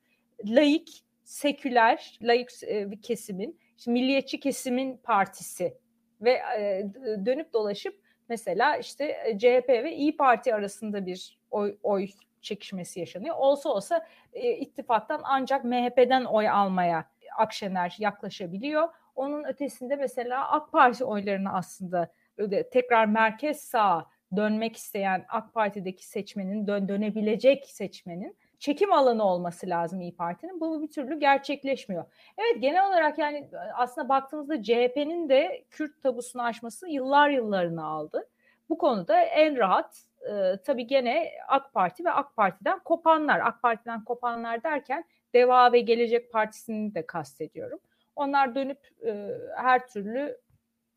[0.46, 5.78] laik, seküler, laik e, bir kesimin, işte milliyetçi kesimin partisi
[6.22, 6.88] ve e,
[7.26, 12.08] dönüp dolaşıp mesela işte e, CHP ve İyi Parti arasında bir oy, oy
[12.42, 13.36] çekişmesi yaşanıyor.
[13.38, 17.06] Olsa olsa e, ittifaktan ancak MHP'den oy almaya
[17.38, 18.90] Akşener yaklaşabiliyor.
[19.16, 26.08] Onun ötesinde mesela AK Parti oylarını aslında öyle tekrar merkez sağa dönmek isteyen AK Parti'deki
[26.08, 30.60] seçmenin dön dönebilecek seçmenin çekim alanı olması lazım İyi Parti'nin.
[30.62, 32.06] Bu bir türlü gerçekleşmiyor.
[32.38, 38.30] Evet genel olarak yani aslında baktığımızda CHP'nin de Kürt tabusunu aşması yıllar yıllarını aldı.
[38.70, 43.40] Bu konuda en rahat e, tabii gene AK Parti ve AK Parti'den kopanlar.
[43.40, 45.04] AK Parti'den kopanlar derken
[45.34, 47.80] Deva ve Gelecek Partisi'ni de kastediyorum.
[48.16, 50.38] Onlar dönüp e, her türlü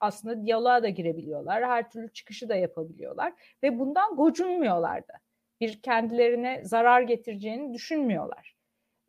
[0.00, 1.64] aslında diyaloğa da girebiliyorlar.
[1.64, 3.32] Her türlü çıkışı da yapabiliyorlar
[3.62, 5.14] ve bundan gocunmuyorlar da.
[5.60, 8.56] Bir kendilerine zarar getireceğini düşünmüyorlar.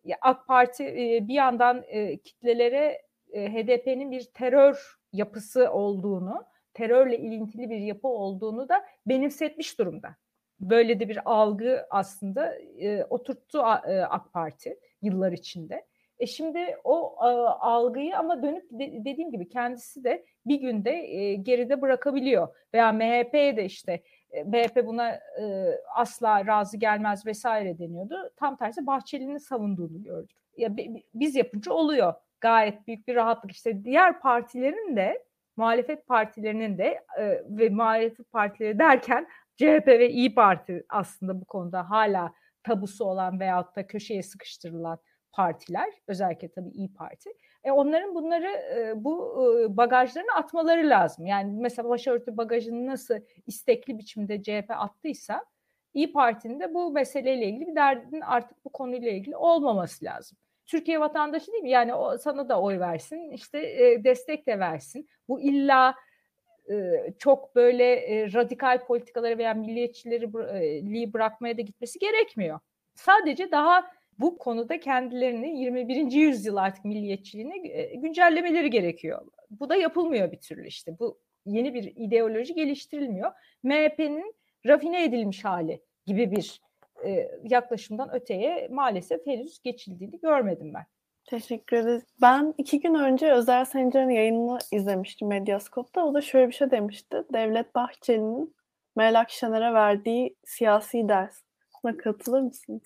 [0.04, 7.18] Ya AK Parti e, bir yandan e, kitlelere e, HDP'nin bir terör yapısı olduğunu, terörle
[7.18, 10.16] ilintili bir yapı olduğunu da benimsetmiş durumda.
[10.60, 15.86] Böyle de bir algı aslında e, oturttu e, AK Parti yıllar içinde.
[16.20, 17.28] E şimdi o e,
[17.60, 22.48] algıyı ama dönüp de, dediğim gibi kendisi de bir günde e, geride bırakabiliyor.
[22.74, 28.16] Veya MHP de işte e, MHP buna e, asla razı gelmez vesaire deniyordu.
[28.38, 30.38] Tam tersi Bahçeli'nin savunduğunu gördük.
[30.58, 30.78] Ya
[31.14, 32.14] biz yapınca oluyor.
[32.42, 33.52] Gayet büyük bir rahatlık.
[33.52, 35.24] İşte diğer partilerin de
[35.58, 41.90] muhalefet partilerinin de e, ve muhalefet partileri derken CHP ve İyi Parti aslında bu konuda
[41.90, 45.00] hala tabusu olan veyahut da köşeye sıkıştırılan
[45.32, 47.30] partiler özellikle tabii İyi Parti.
[47.64, 48.48] E onların bunları
[48.96, 49.36] bu
[49.70, 51.26] bagajlarını atmaları lazım.
[51.26, 53.16] Yani mesela başörtü bagajını nasıl
[53.48, 55.46] istekli biçimde CHP attıysa
[55.94, 60.38] İyi Parti'nin de bu meseleyle ilgili bir derdinin artık bu konuyla ilgili olmaması lazım.
[60.66, 61.70] Türkiye vatandaşı değil mi?
[61.70, 65.08] Yani o sana da oy versin, işte e, destek de versin.
[65.28, 65.96] Bu illa
[66.72, 66.74] e,
[67.20, 72.60] çok böyle e, radikal politikaları veya milliyetçileri e, bırakmaya da gitmesi gerekmiyor.
[72.96, 76.12] Sadece daha bu konuda kendilerini 21.
[76.12, 77.62] yüzyıl artık milliyetçiliğini
[78.02, 79.28] güncellemeleri gerekiyor.
[79.50, 81.00] Bu da yapılmıyor bir türlü işte.
[81.00, 83.32] Bu yeni bir ideoloji geliştirilmiyor.
[83.64, 86.62] MHP'nin rafine edilmiş hali gibi bir
[87.06, 90.86] e, yaklaşımdan öteye maalesef henüz geçildiğini görmedim ben.
[91.30, 92.04] Teşekkür ederiz.
[92.22, 96.06] Ben iki gün önce Özer Sencer'in yayınını izlemiştim Medyaskop'ta.
[96.06, 97.24] O da şöyle bir şey demişti.
[97.34, 98.56] Devlet Bahçeli'nin
[98.96, 101.36] Meral Akşener'e verdiği siyasi ders.
[101.84, 102.82] Buna katılır mısın?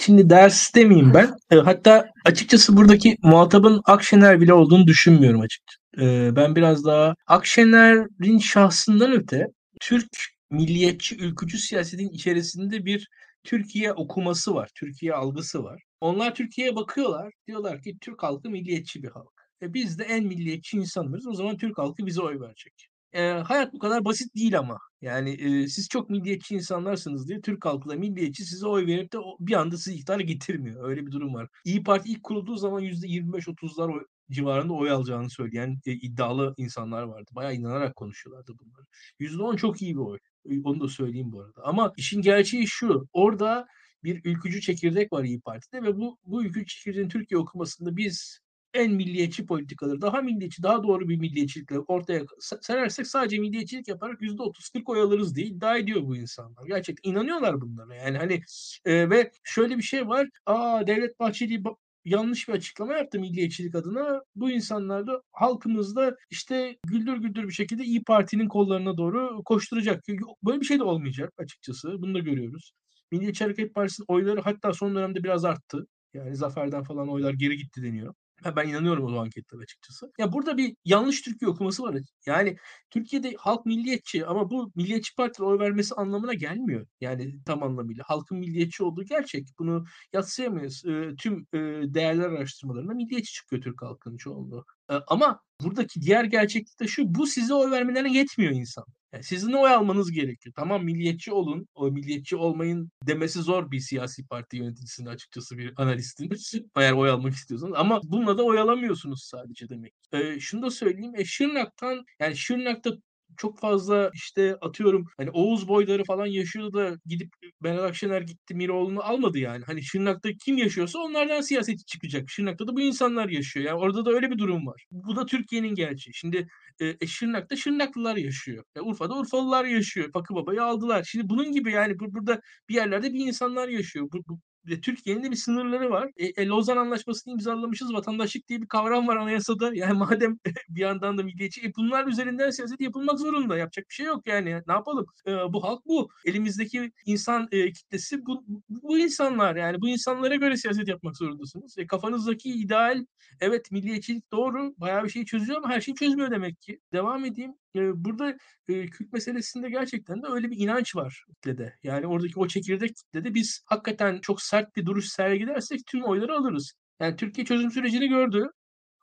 [0.00, 1.30] Şimdi ders demeyeyim ben.
[1.50, 5.78] E, hatta açıkçası buradaki muhatabın Akşener bile olduğunu düşünmüyorum açıkçası.
[6.00, 9.46] E, ben biraz daha Akşener'in şahsından öte
[9.80, 10.08] Türk
[10.50, 13.08] milliyetçi ülkücü siyasetin içerisinde bir
[13.44, 15.82] Türkiye okuması var, Türkiye algısı var.
[16.00, 19.30] Onlar Türkiye'ye bakıyorlar, diyorlar ki Türk halkı milliyetçi bir halk.
[19.62, 21.26] E biz de en milliyetçi insanlarız.
[21.26, 22.88] O zaman Türk halkı bize oy verecek.
[23.14, 24.78] Eee, hayat bu kadar basit değil ama.
[25.00, 29.18] Yani, eee, siz çok milliyetçi insanlarsınız diye Türk halkı da milliyetçi size oy verip de
[29.40, 30.88] bir anda sizi iktidara getirmiyor.
[30.88, 31.48] Öyle bir durum var.
[31.64, 37.30] İYİ Parti ilk kurulduğu zaman %25-30'lar oy civarında oy alacağını söyleyen, eee, iddialı insanlar vardı.
[37.34, 38.84] Bayağı inanarak konuşuyorlardı bunları.
[39.18, 40.18] %10 çok iyi bir oy.
[40.64, 41.62] Onu da söyleyeyim bu arada.
[41.64, 43.66] Ama işin gerçeği şu, orada
[44.04, 48.38] bir ülkücü çekirdek var İYİ Parti'de ve bu bu ülkücü çekirdeğin Türkiye okumasında biz
[48.74, 54.22] en milliyetçi politikaları, daha milliyetçi, daha doğru bir milliyetçilikle ortaya se serersek sadece milliyetçilik yaparak
[54.22, 56.66] %30-40 oy alırız diye iddia ediyor bu insanlar.
[56.66, 57.94] Gerçekten inanıyorlar bunlara.
[57.94, 58.40] Yani, hani,
[58.86, 60.28] eee, ve şöyle bir şey var.
[60.46, 61.70] A, Devlet Bahçeli ba
[62.04, 64.22] yanlış bir açıklama yaptı milliyetçilik adına.
[64.36, 70.04] Bu insanlar da halkımız da, işte, güldür güldür bir şekilde İYİ Parti'nin kollarına doğru koşturacak.
[70.42, 72.02] Böyle bir şey de olmayacak açıkçası.
[72.02, 72.72] Bunu da görüyoruz.
[73.12, 75.86] Milliyetçi Hareket Partisi'nin oyları hatta son dönemde biraz arttı.
[76.14, 78.14] Yani zaferden falan oylar geri gitti deniyor.
[78.44, 80.12] Ha, ben inanıyorum o anketlere açıkçası.
[80.18, 81.96] Ya, burada bir yanlış Türkiye okuması var.
[82.26, 82.56] Yani
[82.90, 86.86] Türkiye'de halk milliyetçi ama bu milliyetçi partilere oy vermesi anlamına gelmiyor.
[87.00, 88.04] Yani tam anlamıyla.
[88.06, 89.46] Halkın milliyetçi olduğu gerçek.
[89.58, 90.84] Bunu yadsıyamayız.
[90.84, 94.64] Eee, tüm, eee, değerler araştırmalarında milliyetçi çıkıyor Türk halkının çoğunluğu.
[94.90, 99.01] Eee, ama buradaki diğer gerçeklik de şu, bu size oy vermelerine yetmiyor insanlara.
[99.12, 100.52] Yani sizin oy almanız gerekiyor.
[100.56, 106.30] Tamam milliyetçi olun, o milliyetçi olmayın demesi zor bir siyasi parti yöneticisinin açıkçası bir analistin.
[106.76, 109.92] Eğer oy almak istiyorsanız ama bununla da oy alamıyorsunuz sadece demek.
[110.12, 112.90] Eee, şunu da söyleyeyim, e, Şırnak'tan yani Şırnak'ta
[113.36, 119.02] çok fazla, işte, atıyorum, hani, Oğuz boyları falan yaşıyordu da gidip Meral Akşener gitti Miroğlu'nu
[119.02, 119.64] almadı yani.
[119.64, 122.30] Hani, Şırnak'ta kim yaşıyorsa onlardan siyasetçi çıkacak.
[122.30, 123.66] Şırnak'ta da bu insanlar yaşıyor.
[123.66, 124.84] Yani orada da öyle bir durum var.
[124.90, 126.14] Bu da Türkiye'nin gerçeği.
[126.14, 126.48] Şimdi,
[126.80, 128.64] eee, e, Şırnak'ta Şırnaklılar yaşıyor.
[128.76, 130.10] E, Urfa'da Urfalılar yaşıyor.
[130.12, 131.04] Fakı Baba'yı aldılar.
[131.04, 134.08] Şimdi bunun gibi yani bu burada bir yerlerde bir insanlar yaşıyor.
[134.12, 134.40] Bu bu
[134.82, 136.10] Türkiye'nin de bir sınırları var.
[136.16, 137.94] E, e, Lozan Anlaşması'nı imzalamışız.
[137.94, 139.70] Vatandaşlık diye bir kavram var anayasada.
[139.74, 143.56] Yani madem bir yandan da milliyetçi, e, bunlar üzerinden siyaset yapılmak zorunda.
[143.56, 144.62] Yapacak bir şey yok yani.
[144.66, 145.06] Ne yapalım?
[145.26, 146.08] Eee, bu halk bu.
[146.24, 149.80] Elimizdeki insan, eee, kitlesi bu bu insanlar yani.
[149.80, 151.78] Bu insanlara göre siyaset yapmak zorundasınız.
[151.78, 153.04] E, kafanızdaki ideal
[153.40, 154.74] evet milliyetçilik doğru.
[154.78, 156.80] Bayağı bir şeyi çözüyor ama her şeyi çözmüyor demek ki.
[156.92, 157.54] Devam edeyim.
[157.74, 158.36] Burada,
[158.68, 161.74] eee, Kürt meselesinde gerçekten de öyle bir inanç var kitlede.
[161.82, 166.72] Yani oradaki o çekirdek kitlede biz hakikaten çok sert bir duruş sergilersek tüm oyları alırız.
[167.00, 168.46] Yani Türkiye çözüm sürecini gördü.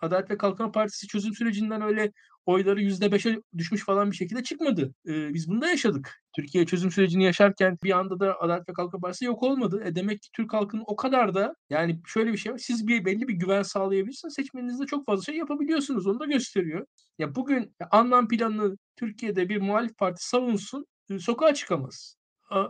[0.02, 2.12] Adalet ve Kalkınma Partisi çözüm sürecinden öyle
[2.46, 4.94] oyları %5'e düşmüş falan bir şekilde çıkmadı.
[5.06, 6.22] Eee, biz bunu da yaşadık.
[6.36, 9.82] Türkiye çözüm sürecini yaşarken bir anda da Adalet ve Kalkınma Partisi yok olmadı.
[9.86, 12.58] E, demek ki Türk halkının o kadar da yani şöyle bir şey var.
[12.58, 14.34] Siz bir belli bir güven sağlayabilirsiniz.
[14.34, 16.08] Seçmeninizde çok fazla şey yapabiliyorsunuz.
[16.08, 16.86] Onu da gösteriyor.
[17.18, 22.16] Ya bugün anlam planını Türkiye'de bir muhalif parti savunsun, ııı, sokağa çıkamaz.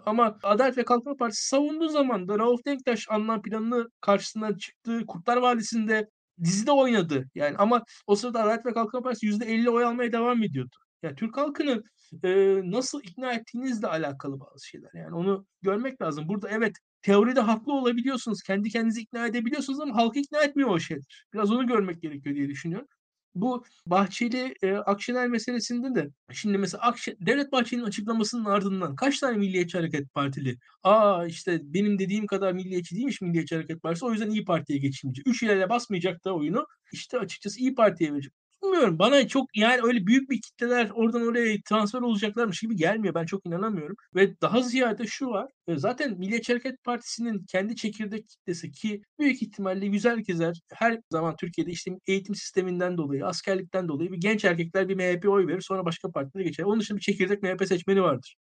[0.06, 5.06] Ama Adalet ve Kalkınma Partisi savunduğu zaman da Rauf Denktaş anlam planını karşısına çıktı.
[5.08, 6.10] Kurtlar Vadisi'nde
[6.43, 7.25] dizide oynadı.
[7.36, 10.75] Yani ama o sırada Adalet ve Kalkınma Partisi %50 oy almaya devam ediyordu.
[11.04, 11.84] Ya Türk halkını,
[12.23, 14.89] eee, nasıl ikna ettiğinizle alakalı bazı şeyler.
[14.93, 16.28] Yani onu görmek lazım.
[16.28, 18.41] Burada evet, teoride haklı olabiliyorsunuz.
[18.41, 21.06] Kendi kendinizi ikna edebiliyorsunuz ama halkı ikna etmiyor o şeyler.
[21.34, 22.88] Biraz onu görmek gerekiyor diye düşünüyorum.
[23.36, 29.38] Bu Bahçeli, eee, Akşener meselesinde de şimdi mesela Akşe Devlet Bahçeli'nin açıklamasının ardından kaç tane
[29.38, 34.30] Milliyetçi Hareket Partili, "A, işte benim dediğim kadar milliyetçi değilmiş Milliyetçi Hareket Partisi, o yüzden
[34.30, 35.28] İYİ Parti'ye geçeyim." diyecek.
[35.36, 38.34] 3 ile basmayacak da oyunu, işte, açıkçası İYİ Parti'ye verecek.
[38.63, 43.13] Bilmiyorum, bana çok, yani, öyle büyük bir kitleler oradan oraya transfer olacaklarmış gibi gelmiyor.
[43.13, 48.28] Ben çok inanamıyorum ve daha ziyade şu var, eee, zaten Milliyetçi Hareket Partisi'nin kendi çekirdek
[48.30, 54.12] kitlesi ki büyük ihtimalle güzel gezer her zaman Türkiye'de, işte, eğitim sisteminden dolayı, askerlikten dolayı
[54.12, 56.63] bir genç erkekler bir MHP'ye oy verir, sonra başka partilere geçer.
[56.63, 58.36] Onun dışında bir çekirdek MHP seçmeni vardır.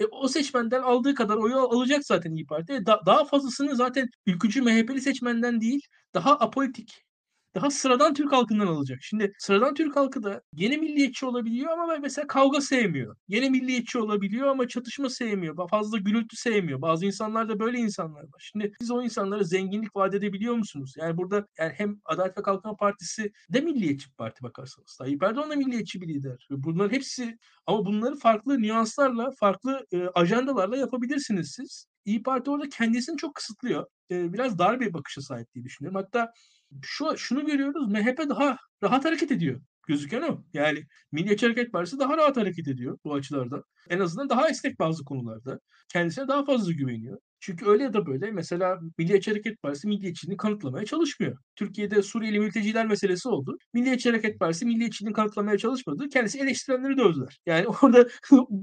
[0.00, 2.72] E, o seçmenden aldığı kadar oyu alacak zaten İYİ Parti.
[2.72, 5.80] E, da daha fazlasını zaten ülkücü MHP'li seçmenden değil,
[6.14, 7.02] daha apolitik,
[7.54, 8.98] daha sıradan Türk halkından alacak.
[9.02, 13.16] Şimdi sıradan Türk halkı da gene milliyetçi olabiliyor ama mesela kavga sevmiyor.
[13.28, 15.68] Gene milliyetçi olabiliyor ama çatışma sevmiyor.
[15.70, 16.82] Fazla gürültü sevmiyor.
[16.82, 18.40] Bazı insanlar da böyle insanlar var.
[18.52, 20.94] Şimdi siz o insanlara zenginlik vaat edebiliyor musunuz?
[20.98, 24.96] Yani burada yani hem Adalet ve Kalkınma Partisi de milliyetçi bir parti bakarsanız.
[24.98, 26.46] Tayyip Erdoğan da milliyetçi bir lider.
[26.50, 31.86] Bunların hepsi ama bunları farklı nüanslarla, farklı, eee, ajandalarla yapabilirsiniz siz.
[32.04, 33.86] İYİ Parti orada kendisini çok kısıtlıyor.
[34.10, 35.96] Eee, biraz dar bir bakışa sahip diye düşünüyorum.
[36.04, 36.32] Hatta
[36.82, 39.60] şu şunu görüyoruz, MHP daha rahat hareket ediyor.
[39.88, 40.44] Gözüken o.
[40.52, 43.64] Yani Milliyetçi Hareket Partisi daha rahat hareket ediyor bu açılardan.
[43.90, 45.60] En azından daha esnek bazı konularda.
[45.88, 47.18] Kendisine daha fazla güveniyor.
[47.40, 51.38] Çünkü öyle ya da böyle mesela Milliyetçi Hareket Partisi milliyetçiliğini kanıtlamaya çalışmıyor.
[51.56, 53.58] Türkiye'de Suriyeli mülteciler meselesi oldu.
[53.72, 56.08] Milliyetçi Hareket Partisi milliyetçiliğini kanıtlamaya çalışmadı.
[56.08, 57.40] Kendisi eleştirenleri dövdüler.
[57.46, 58.08] Yani orada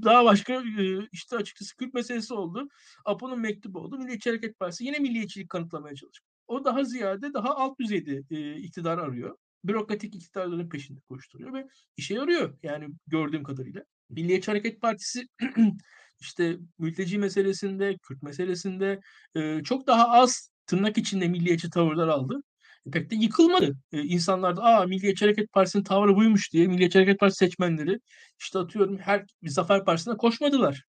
[0.04, 0.64] daha başka,
[1.12, 2.68] işte açıkçası Kürt meselesi oldu.
[3.06, 3.98] APO'nun mektubu oldu.
[3.98, 6.35] Milliyetçi Hareket Partisi yine milliyetçilik kanıtlamaya çalıştı.
[6.48, 9.38] O daha ziyade daha alt düzeyde, eee, iktidar arıyor.
[9.64, 11.68] bürokratik iktidarların peşinde koşturuyor ve
[11.98, 13.82] işe yarıyor yani gördüğüm kadarıyla.
[14.10, 15.28] Milliyetçi Hareket Partisi
[16.22, 19.00] işte mülteci meselesinde, Kürt meselesinde
[19.36, 22.42] e, çok daha az tırnak içinde milliyetçi tavırlar aldı.
[22.88, 23.78] E, pek de yıkılmadı.
[23.92, 28.00] E, insanlar da aa Milliyetçi Hareket Partisi'nin tavrı buymuş diye Milliyetçi Hareket Partisi seçmenleri
[28.40, 30.84] işte atıyorum her Zafer Partisi'ne koşmadılar.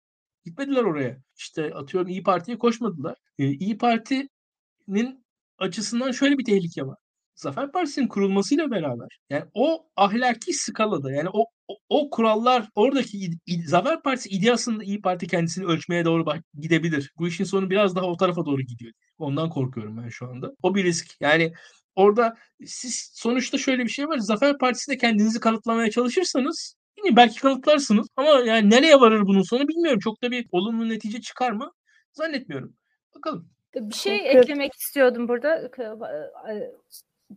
[0.45, 1.19] Gitmediler oraya.
[1.37, 3.17] İşte atıyorum İyi Parti'ye koşmadılar.
[3.39, 5.26] E, İyi Parti'nin
[5.59, 6.99] açısından şöyle bir tehlike var.
[7.35, 13.33] Zafer Partisi'nin kurulmasıyla beraber yani o ahlaki skalada yani o o, o kurallar oradaki id,
[13.47, 17.13] id, Zafer Partisi ideasında İyi Parti kendisini ölçmeye doğru bak, gidebilir.
[17.19, 18.93] Bu işin sonu biraz daha o tarafa doğru gidiyor.
[19.19, 20.53] Ondan korkuyorum ben şu anda.
[20.63, 21.17] O bir risk.
[21.21, 21.53] Yani
[21.95, 22.37] orada
[22.67, 24.19] siz sonuçta şöyle bir şey var.
[24.19, 26.77] Zafer Partisi'nde kendinizi kanıtlamaya çalışırsanız
[27.13, 30.01] belki kanıtlarsınız ama yani nereye varır bunun sonu bilmiyorum.
[30.01, 31.73] Çok da bir olumlu netice çıkar mı?
[32.13, 32.77] Zannetmiyorum.
[33.17, 33.56] Bakalım.
[33.77, 35.71] Bir şey eklemek istiyordum burada.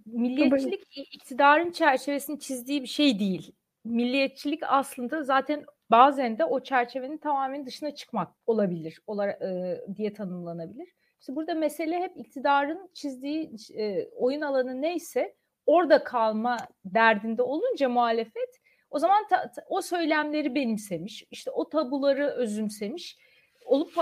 [0.05, 3.51] Milliyetçilik iktidarın çerçevesini çizdiği bir şey değil.
[3.85, 10.95] Milliyetçilik aslında zaten bazen de o çerçevenin tamamen dışına çıkmak olabilir olarak e, diye tanımlanabilir.
[11.19, 15.35] İşte burada mesele hep iktidarın çizdiği e, oyun alanı neyse
[15.65, 18.59] orada kalma derdinde olunca muhalefet
[18.89, 23.17] o zaman ta, ta, o söylemleri benimsemiş, işte o tabuları özümsemiş
[23.69, 23.93] olup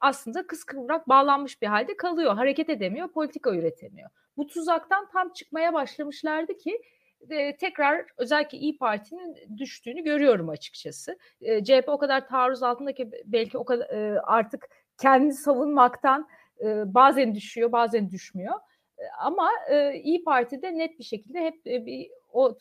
[0.00, 2.34] aslında kıskıvrak bağlanmış bir halde kalıyor.
[2.34, 4.10] Hareket edemiyor, politika üretemiyor.
[4.36, 6.82] Bu tuzaktan tam çıkmaya başlamışlardı ki
[7.60, 11.18] tekrar özellikle İyi Parti'nin düştüğünü görüyorum açıkçası.
[11.40, 14.68] CHP o kadar taarruz altındaki belki o kadar artık
[14.98, 16.28] kendini savunmaktan
[16.84, 18.54] bazen düşüyor, bazen düşmüyor.
[19.18, 19.50] Ama
[20.02, 22.58] İyi Parti'de net bir şekilde hep bir o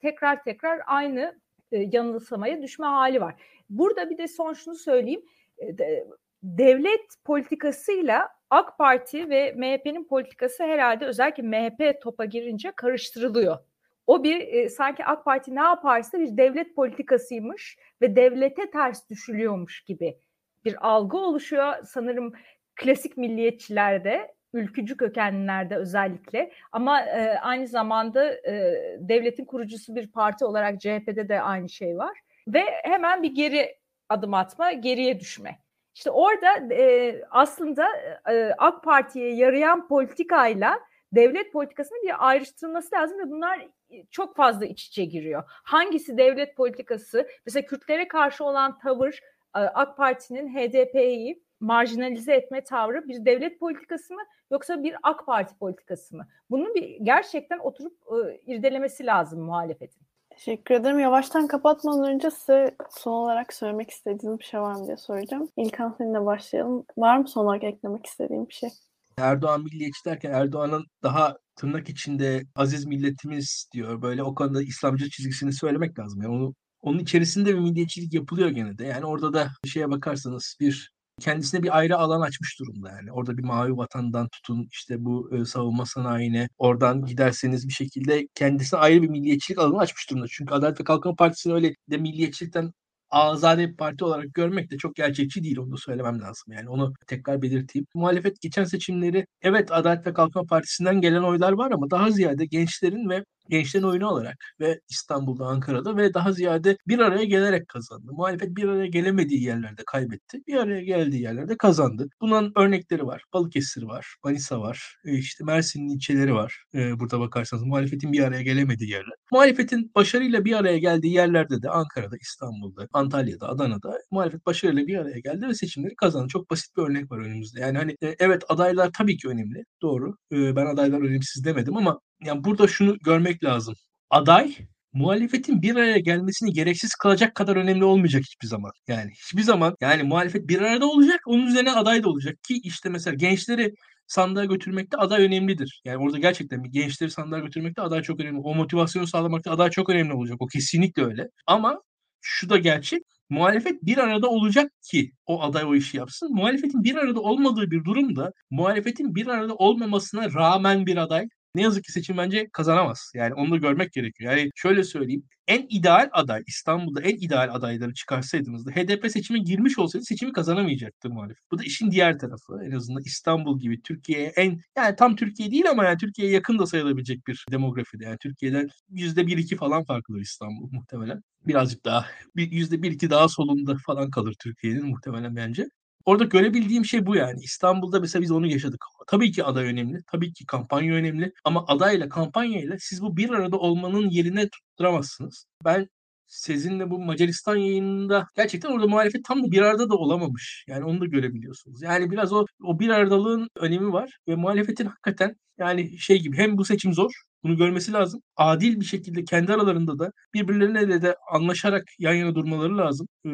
[0.00, 1.40] tekrar tekrar aynı
[1.70, 3.34] yanılsamaya düşme hali var.
[3.70, 5.24] Burada bir de son şunu söyleyeyim.
[5.58, 6.06] E, de,
[6.42, 13.58] devlet politikasıyla AK Parti ve MHP'nin politikası herhalde özellikle MHP topa girince karıştırılıyor.
[14.06, 19.84] O bir e, sanki AK Parti ne yaparsa bir devlet politikasıymış ve devlete ters düşülüyormuş
[19.84, 20.18] gibi
[20.64, 22.32] bir algı oluşuyor sanırım
[22.76, 30.80] klasik milliyetçilerde, ülkücü kökenlilerde özellikle ama e, aynı zamanda e, devletin kurucusu bir parti olarak
[30.80, 33.76] CHP'de de aynı şey var ve hemen bir geri
[34.08, 35.58] adım atma, geriye düşme.
[35.94, 37.86] İşte orada e, aslında
[38.30, 40.80] e, AK Parti'ye yarayan politikayla
[41.12, 43.68] devlet politikasının bir ayrıştırılması lazım ve bunlar
[44.10, 45.42] çok fazla iç içe giriyor.
[45.46, 47.28] Hangisi devlet politikası?
[47.46, 49.20] Mesela Kürtlere karşı olan tavır
[49.52, 56.16] AK Parti'nin HDP'yi marjinalize etme tavrı bir devlet politikası mı yoksa bir AK Parti politikası
[56.16, 56.26] mı?
[56.50, 60.02] Bunun bir gerçekten oturup e, irdelemesi lazım muhalefetin.
[60.36, 60.98] Teşekkür ederim.
[60.98, 65.48] Yavaştan kapatmadan önce size son olarak söylemek istediğiniz bir şey var mı diye soracağım.
[65.56, 66.84] İlkan seninle başlayalım.
[66.96, 68.70] Var mı son olarak eklemek istediğim bir şey?
[69.18, 74.02] Erdoğan milliyetçi derken Erdoğan'ın daha tırnak içinde aziz milletimiz diyor.
[74.02, 76.22] Böyle o konuda İslamcı çizgisini söylemek lazım.
[76.22, 78.84] Yani onu onun içerisinde bir milliyetçilik yapılıyor gene de.
[78.84, 83.12] Yani orada da şeye bakarsanız bir kendisine bir ayrı alan açmış durumda yani.
[83.12, 88.80] Orada bir mavi vatandan tutun işte bu e, savunma sanayine oradan giderseniz bir şekilde kendisine
[88.80, 90.26] ayrı bir milliyetçilik alanı açmış durumda.
[90.30, 92.72] Çünkü Adalet ve Kalkınma Partisi'ni öyle de milliyetçilikten
[93.10, 96.52] azade bir parti olarak görmek de çok gerçekçi değil onu söylemem lazım.
[96.52, 97.86] Yani onu tekrar belirteyim.
[97.94, 103.08] Muhalefet geçen seçimleri evet Adalet ve Kalkınma Partisi'nden gelen oylar var ama daha ziyade gençlerin
[103.08, 108.12] ve gençlerin oyunu olarak ve İstanbul'da, Ankara'da ve daha ziyade bir araya gelerek kazandı.
[108.12, 110.40] Muhalefet bir araya gelemediği yerlerde kaybetti.
[110.46, 112.08] Bir araya geldiği yerlerde kazandı.
[112.20, 113.24] Bunun örnekleri var.
[113.32, 116.64] Balıkesir var, Manisa var, e, işte Mersin'in ilçeleri var.
[116.74, 119.14] Ee, burada bakarsanız muhalefetin bir araya gelemediği yerler.
[119.32, 125.18] Muhalefetin başarıyla bir araya geldiği yerlerde de Ankara'da, İstanbul'da, Antalya'da, Adana'da muhalefet başarıyla bir araya
[125.18, 126.28] geldi ve seçimleri kazandı.
[126.28, 127.60] Çok basit bir örnek var önümüzde.
[127.60, 129.64] Yani hani e, evet adaylar tabii ki önemli.
[129.82, 130.16] Doğru.
[130.32, 133.74] Ben adaylar önemsiz demedim ama yani burada şunu görmek lazım.
[134.10, 134.56] Aday
[134.92, 138.72] muhalefetin bir araya gelmesini gereksiz kılacak kadar önemli olmayacak hiçbir zaman.
[138.88, 142.88] Yani hiçbir zaman yani muhalefet bir arada olacak, onun üzerine aday da olacak ki işte
[142.88, 143.74] mesela gençleri
[144.06, 145.82] sandığa götürmekte aday önemlidir.
[145.84, 148.38] Yani orada gerçekten bir gençleri sandığa götürmekte aday çok önemli.
[148.38, 150.36] O motivasyonu sağlamakta aday çok önemli olacak.
[150.40, 151.28] O kesinlikle öyle.
[151.46, 151.82] Ama
[152.20, 153.02] şu da gerçek.
[153.30, 156.28] Muhalefet bir arada olacak ki o aday o işi yapsın.
[156.34, 161.84] Muhalefetin bir arada olmadığı bir durumda muhalefetin bir arada olmamasına rağmen bir aday ne yazık
[161.84, 163.12] ki seçim bence kazanamaz.
[163.14, 164.36] Yani onu da görmek gerekiyor.
[164.36, 165.24] Yani şöyle söyleyeyim.
[165.46, 171.10] En ideal aday, İstanbul'da en ideal adayları çıkarsaydınız da HDP seçime girmiş olsaydı seçimi kazanamayacaktı
[171.10, 171.50] muhalefet.
[171.50, 172.60] Bu da işin diğer tarafı.
[172.64, 176.66] En azından İstanbul gibi Türkiye'ye en yani tam Türkiye değil ama yani Türkiye'ye yakın da
[176.66, 178.04] sayılabilecek bir demografide.
[178.04, 181.22] Yani Türkiye'den yüzde bir iki falan farklıdır İstanbul muhtemelen.
[181.46, 185.68] Birazcık daha bir yüzde bir iki daha solunda falan kalır Türkiye'nin muhtemelen bence.
[186.04, 187.40] Orada görebildiğim şey bu yani.
[187.42, 188.84] İstanbul'da mesela biz onu yaşadık.
[189.06, 189.98] Tabii ki aday önemli.
[190.12, 191.32] Tabii ki kampanya önemli.
[191.44, 195.46] Ama adayla kampanyayla siz bu bir arada olmanın yerine tutturamazsınız.
[195.64, 195.88] Ben
[196.26, 200.64] Sezin'le bu Macaristan yayınında gerçekten orada muhalefet tam da bir arada da olamamış.
[200.68, 201.82] Yani onu da görebiliyorsunuz.
[201.82, 206.58] Yani biraz o o bir aradalığın önemi var ve muhalefetin hakikaten yani şey gibi hem
[206.58, 207.12] bu seçim zor
[207.44, 208.20] bunu görmesi lazım.
[208.36, 213.08] Adil bir şekilde kendi aralarında da birbirlerine de anlaşarak yan yana durmaları lazım.
[213.26, 213.30] Ee,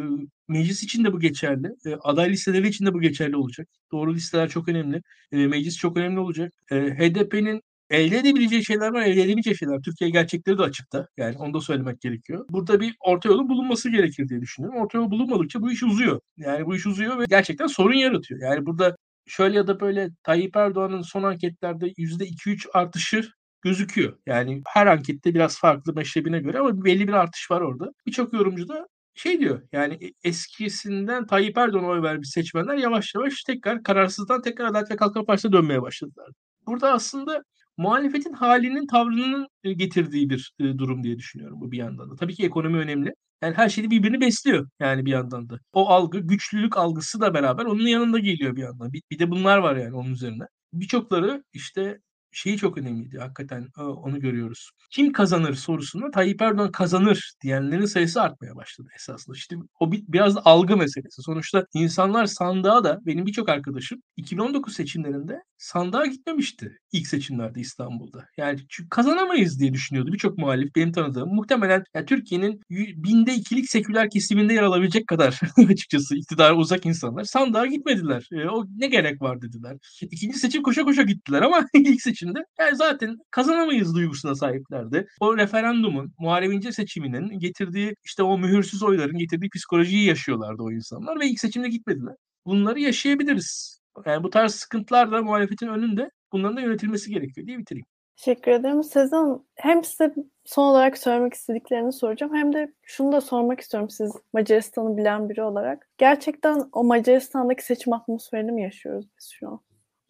[0.48, 1.68] meclis için de bu geçerli.
[1.86, 3.68] Ee, aday listeleri için de bu geçerli olacak.
[3.92, 5.02] Doğru listeler çok önemli.
[5.32, 6.52] Ee, meclis çok önemli olacak.
[6.70, 9.80] HDP'nin elde edebileceği şeyler var, elde edemeyeceği şeyler.
[9.82, 11.06] Türkiye gerçekleri de açıkta.
[11.16, 12.46] Yani onu da söylemek gerekiyor.
[12.50, 14.80] Burada bir orta yolun bulunması gerekir diye düşünüyorum.
[14.80, 16.20] Orta yol bulunmadıkça bu iş uzuyor.
[16.36, 18.40] Yani bu iş uzuyor ve gerçekten sorun yaratıyor.
[18.40, 18.96] Yani burada
[19.26, 23.30] şöyle ya da böyle Tayyip Erdoğan'ın son anketlerde %2-3 artışı
[23.62, 24.18] gözüküyor.
[24.26, 27.92] Yani her ankette biraz farklı meşrebine göre ama belli bir artış var orada.
[28.06, 33.42] Birçok yorumcu da şey diyor yani e, eskisinden Tayyip Erdoğan'a oy vermiş seçmenler yavaş yavaş
[33.44, 36.28] tekrar kararsızdan tekrar Adalet ve Kalkınma Partisi'ne dönmeye başladılar.
[36.66, 37.44] Burada aslında
[37.76, 42.16] muhalefetin halinin tavrının e, getirdiği bir e, durum diye düşünüyorum bu bir yandan da.
[42.16, 43.14] Tabii ki ekonomi önemli.
[43.42, 45.58] Yani her şey birbirini besliyor yani bir yandan da.
[45.72, 48.92] O algı, güçlülük algısı da beraber onun yanında geliyor bir yandan.
[48.92, 50.44] Bir, bir de bunlar var yani onun üzerine.
[50.72, 52.00] Birçokları işte
[52.32, 54.70] şeyi çok önemliydi hakikaten onu görüyoruz.
[54.90, 59.36] Kim kazanır sorusunda Tayyip Erdoğan kazanır diyenlerin sayısı artmaya başladı esasında.
[59.36, 61.22] İşte o bir, biraz da algı meselesi.
[61.22, 68.26] Sonuçta insanlar sandığa da benim birçok arkadaşım 2019 seçimlerinde sandığa gitmemişti ilk seçimlerde İstanbul'da.
[68.36, 71.34] Yani çünkü kazanamayız diye düşünüyordu birçok muhalif benim tanıdığım.
[71.34, 77.66] Muhtemelen yani Türkiye'nin binde ikilik seküler kesiminde yer alabilecek kadar açıkçası iktidara uzak insanlar sandığa
[77.66, 78.28] gitmediler.
[78.32, 79.76] E, o ne gerek var dediler.
[80.02, 85.06] İkinci seçim koşa koşa gittiler ama ilk seçim seçimde yani zaten kazanamayız duygusuna sahiplerdi.
[85.20, 91.26] O referandumun, muharebince seçiminin getirdiği işte o mühürsüz oyların getirdiği psikolojiyi yaşıyorlardı o insanlar ve
[91.26, 92.14] ilk seçimde gitmediler.
[92.46, 93.80] Bunları yaşayabiliriz.
[94.06, 97.86] Yani bu tarz sıkıntılar da muhalefetin önünde bunların da yönetilmesi gerekiyor diye bitireyim.
[98.16, 98.82] Teşekkür ederim.
[98.82, 100.14] Sezen hem size
[100.44, 105.42] son olarak söylemek istediklerini soracağım hem de şunu da sormak istiyorum siz Macaristan'ı bilen biri
[105.42, 105.88] olarak.
[105.98, 109.60] Gerçekten o Macaristan'daki seçim atmosferini mi yaşıyoruz biz şu an?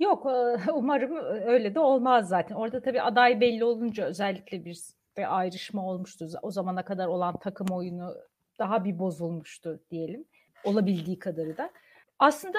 [0.00, 0.26] Yok
[0.74, 2.54] umarım öyle de olmaz zaten.
[2.54, 4.78] Orada tabii aday belli olunca özellikle bir,
[5.16, 6.28] bir ayrışma olmuştu.
[6.42, 8.14] O zamana kadar olan takım oyunu
[8.58, 10.24] daha bir bozulmuştu diyelim.
[10.64, 11.70] Olabildiği kadarı da.
[12.18, 12.58] Aslında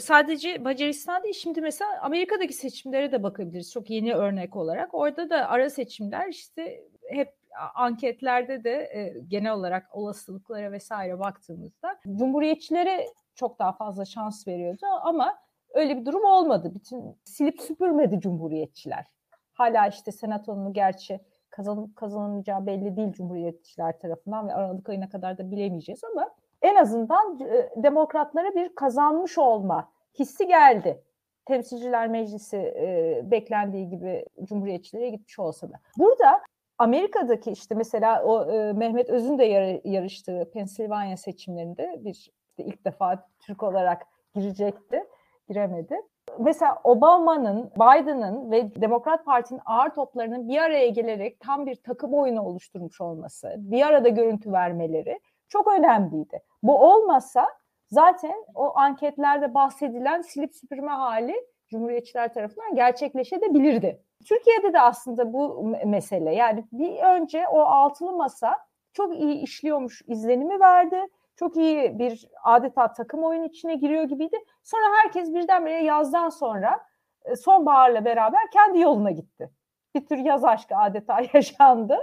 [0.00, 4.94] sadece Macaristan değil şimdi mesela Amerika'daki seçimlere de bakabiliriz çok yeni örnek olarak.
[4.94, 7.34] Orada da ara seçimler işte hep
[7.74, 15.38] anketlerde de genel olarak olasılıklara vesaire baktığımızda Cumhuriyetçilere çok daha fazla şans veriyordu ama
[15.74, 16.72] Öyle bir durum olmadı.
[16.74, 19.06] Bütün silip süpürmedi cumhuriyetçiler.
[19.52, 21.20] Hala işte senatonun gerçi
[21.50, 26.30] kazanıp kazanamayacağı belli değil cumhuriyetçiler tarafından ve Aralık ayına kadar da bilemeyeceğiz ama
[26.62, 31.02] en azından e, demokratlara bir kazanmış olma hissi geldi.
[31.46, 35.74] Temsilciler Meclisi e, beklendiği gibi cumhuriyetçilere gitmiş olsa da.
[35.98, 36.40] Burada
[36.78, 42.32] Amerika'daki işte mesela o e, Mehmet Öz'ün de yar, yarıştığı Pensilvanya seçimlerinde bir işte
[42.64, 44.02] ilk defa Türk olarak
[44.34, 45.04] girecekti
[45.52, 45.96] giremedi.
[46.38, 52.42] Mesela Obama'nın, Biden'ın ve Demokrat Parti'nin ağır toplarının bir araya gelerek tam bir takım oyunu
[52.42, 56.42] oluşturmuş olması, bir arada görüntü vermeleri çok önemliydi.
[56.62, 57.48] Bu olmasa
[57.90, 61.34] zaten o anketlerde bahsedilen silip süpürme hali
[61.68, 64.02] Cumhuriyetçiler tarafından gerçekleşebilirdi.
[64.28, 68.56] Türkiye'de de aslında bu mesele yani bir önce o altılı masa
[68.92, 71.06] çok iyi işliyormuş izlenimi verdi
[71.42, 74.36] çok iyi bir adeta takım oyun içine giriyor gibiydi.
[74.62, 76.80] Sonra herkes birdenbire yazdan sonra
[77.24, 79.50] e, sonbaharla beraber kendi yoluna gitti.
[79.94, 81.98] Bir tür yaz aşkı adeta yaşandı.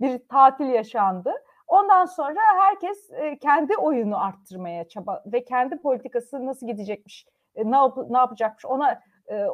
[0.00, 1.32] bir tatil yaşandı.
[1.66, 7.76] Ondan sonra herkes e, kendi oyunu arttırmaya çaba ve kendi politikası nasıl gidecekmiş, e, ne,
[7.76, 9.00] yap ne yapacakmış ona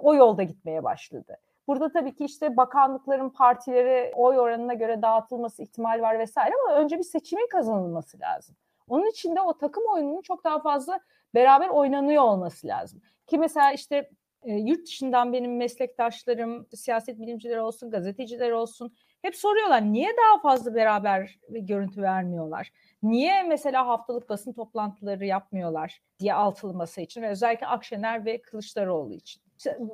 [0.02, 1.36] o yolda gitmeye başladı.
[1.66, 6.98] Burada tabii ki işte bakanlıkların partilere oy oranına göre dağıtılması ihtimal var vesaire ama önce
[6.98, 8.56] bir seçimin kazanılması lazım.
[8.88, 11.00] Onun için de o takım oyununun çok daha fazla
[11.34, 13.02] beraber oynanıyor olması lazım.
[13.26, 14.10] Ki mesela işte
[14.42, 20.74] e, yurt dışından benim meslektaşlarım, siyaset bilimcileri olsun, gazeteciler olsun hep soruyorlar niye daha fazla
[20.74, 22.72] beraber görüntü vermiyorlar?
[23.02, 29.14] Niye mesela haftalık basın toplantıları yapmıyorlar diye altılı masa için ve özellikle Akşener ve Kılıçdaroğlu
[29.14, 29.45] için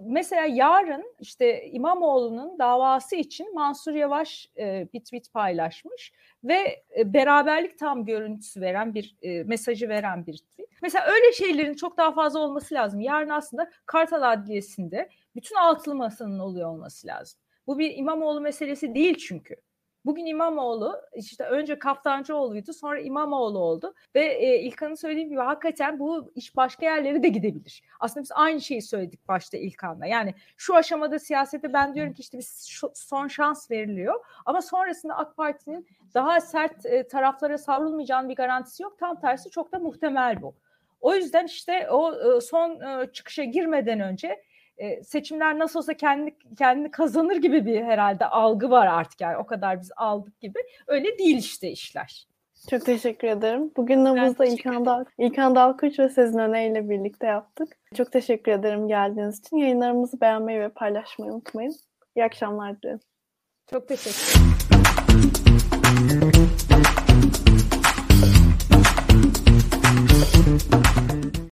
[0.03, 6.13] mesela yarın işte İmamoğlu'nun davası için Mansur Yavaş e, bir tweet paylaşmış
[6.45, 10.69] ve e, beraberlik tam görüntüsü veren bir e, mesajı veren bir tweet.
[10.83, 13.01] Mesela öyle şeylerin çok daha fazla olması lazım.
[13.01, 17.41] Yarın aslında Kartal Adliyesi'nde bütün altılı masanın oluyor olması lazım.
[17.67, 19.57] Bu bir İmamoğlu meselesi değil çünkü.
[20.05, 26.33] Bugün İmamoğlu işte önce Kaftancıoğlu'ydu sonra İmamoğlu oldu ve e, İlkan'ın söylediği gibi hakikaten bu
[26.35, 27.83] iş başka yerlere de gidebilir.
[28.01, 30.07] Aslında biz aynı şeyi söyledik başta İlkan'la.
[30.07, 32.47] Yani şu aşamada siyasete ben diyorum ki işte bir
[32.95, 38.99] son şans veriliyor ama sonrasında AK Parti'nin daha sert e, taraflara savrulmayacağının bir garantisi yok.
[38.99, 40.55] Tam tersi çok da muhtemel bu.
[41.01, 44.43] O yüzden işte o e, son e, çıkışa girmeden önce
[44.83, 49.47] e, seçimler nasıl olsa kendi kendini kazanır gibi bir herhalde algı var artık yani o
[49.47, 50.59] kadar biz aldık gibi.
[50.87, 52.27] Öyle değil işte işler.
[52.71, 53.71] Çok teşekkür ederim.
[53.77, 57.69] Bugün nabızda İlkan, Dal İlkan Dalkuç ve Sezin Öne ile birlikte yaptık.
[57.97, 59.57] Çok teşekkür ederim geldiğiniz için.
[59.57, 61.75] Yayınlarımızı beğenmeyi ve paylaşmayı unutmayın.
[62.17, 63.01] İyi akşamlar dilerim.
[63.71, 64.41] Çok teşekkür
[66.11, 66.32] ederim.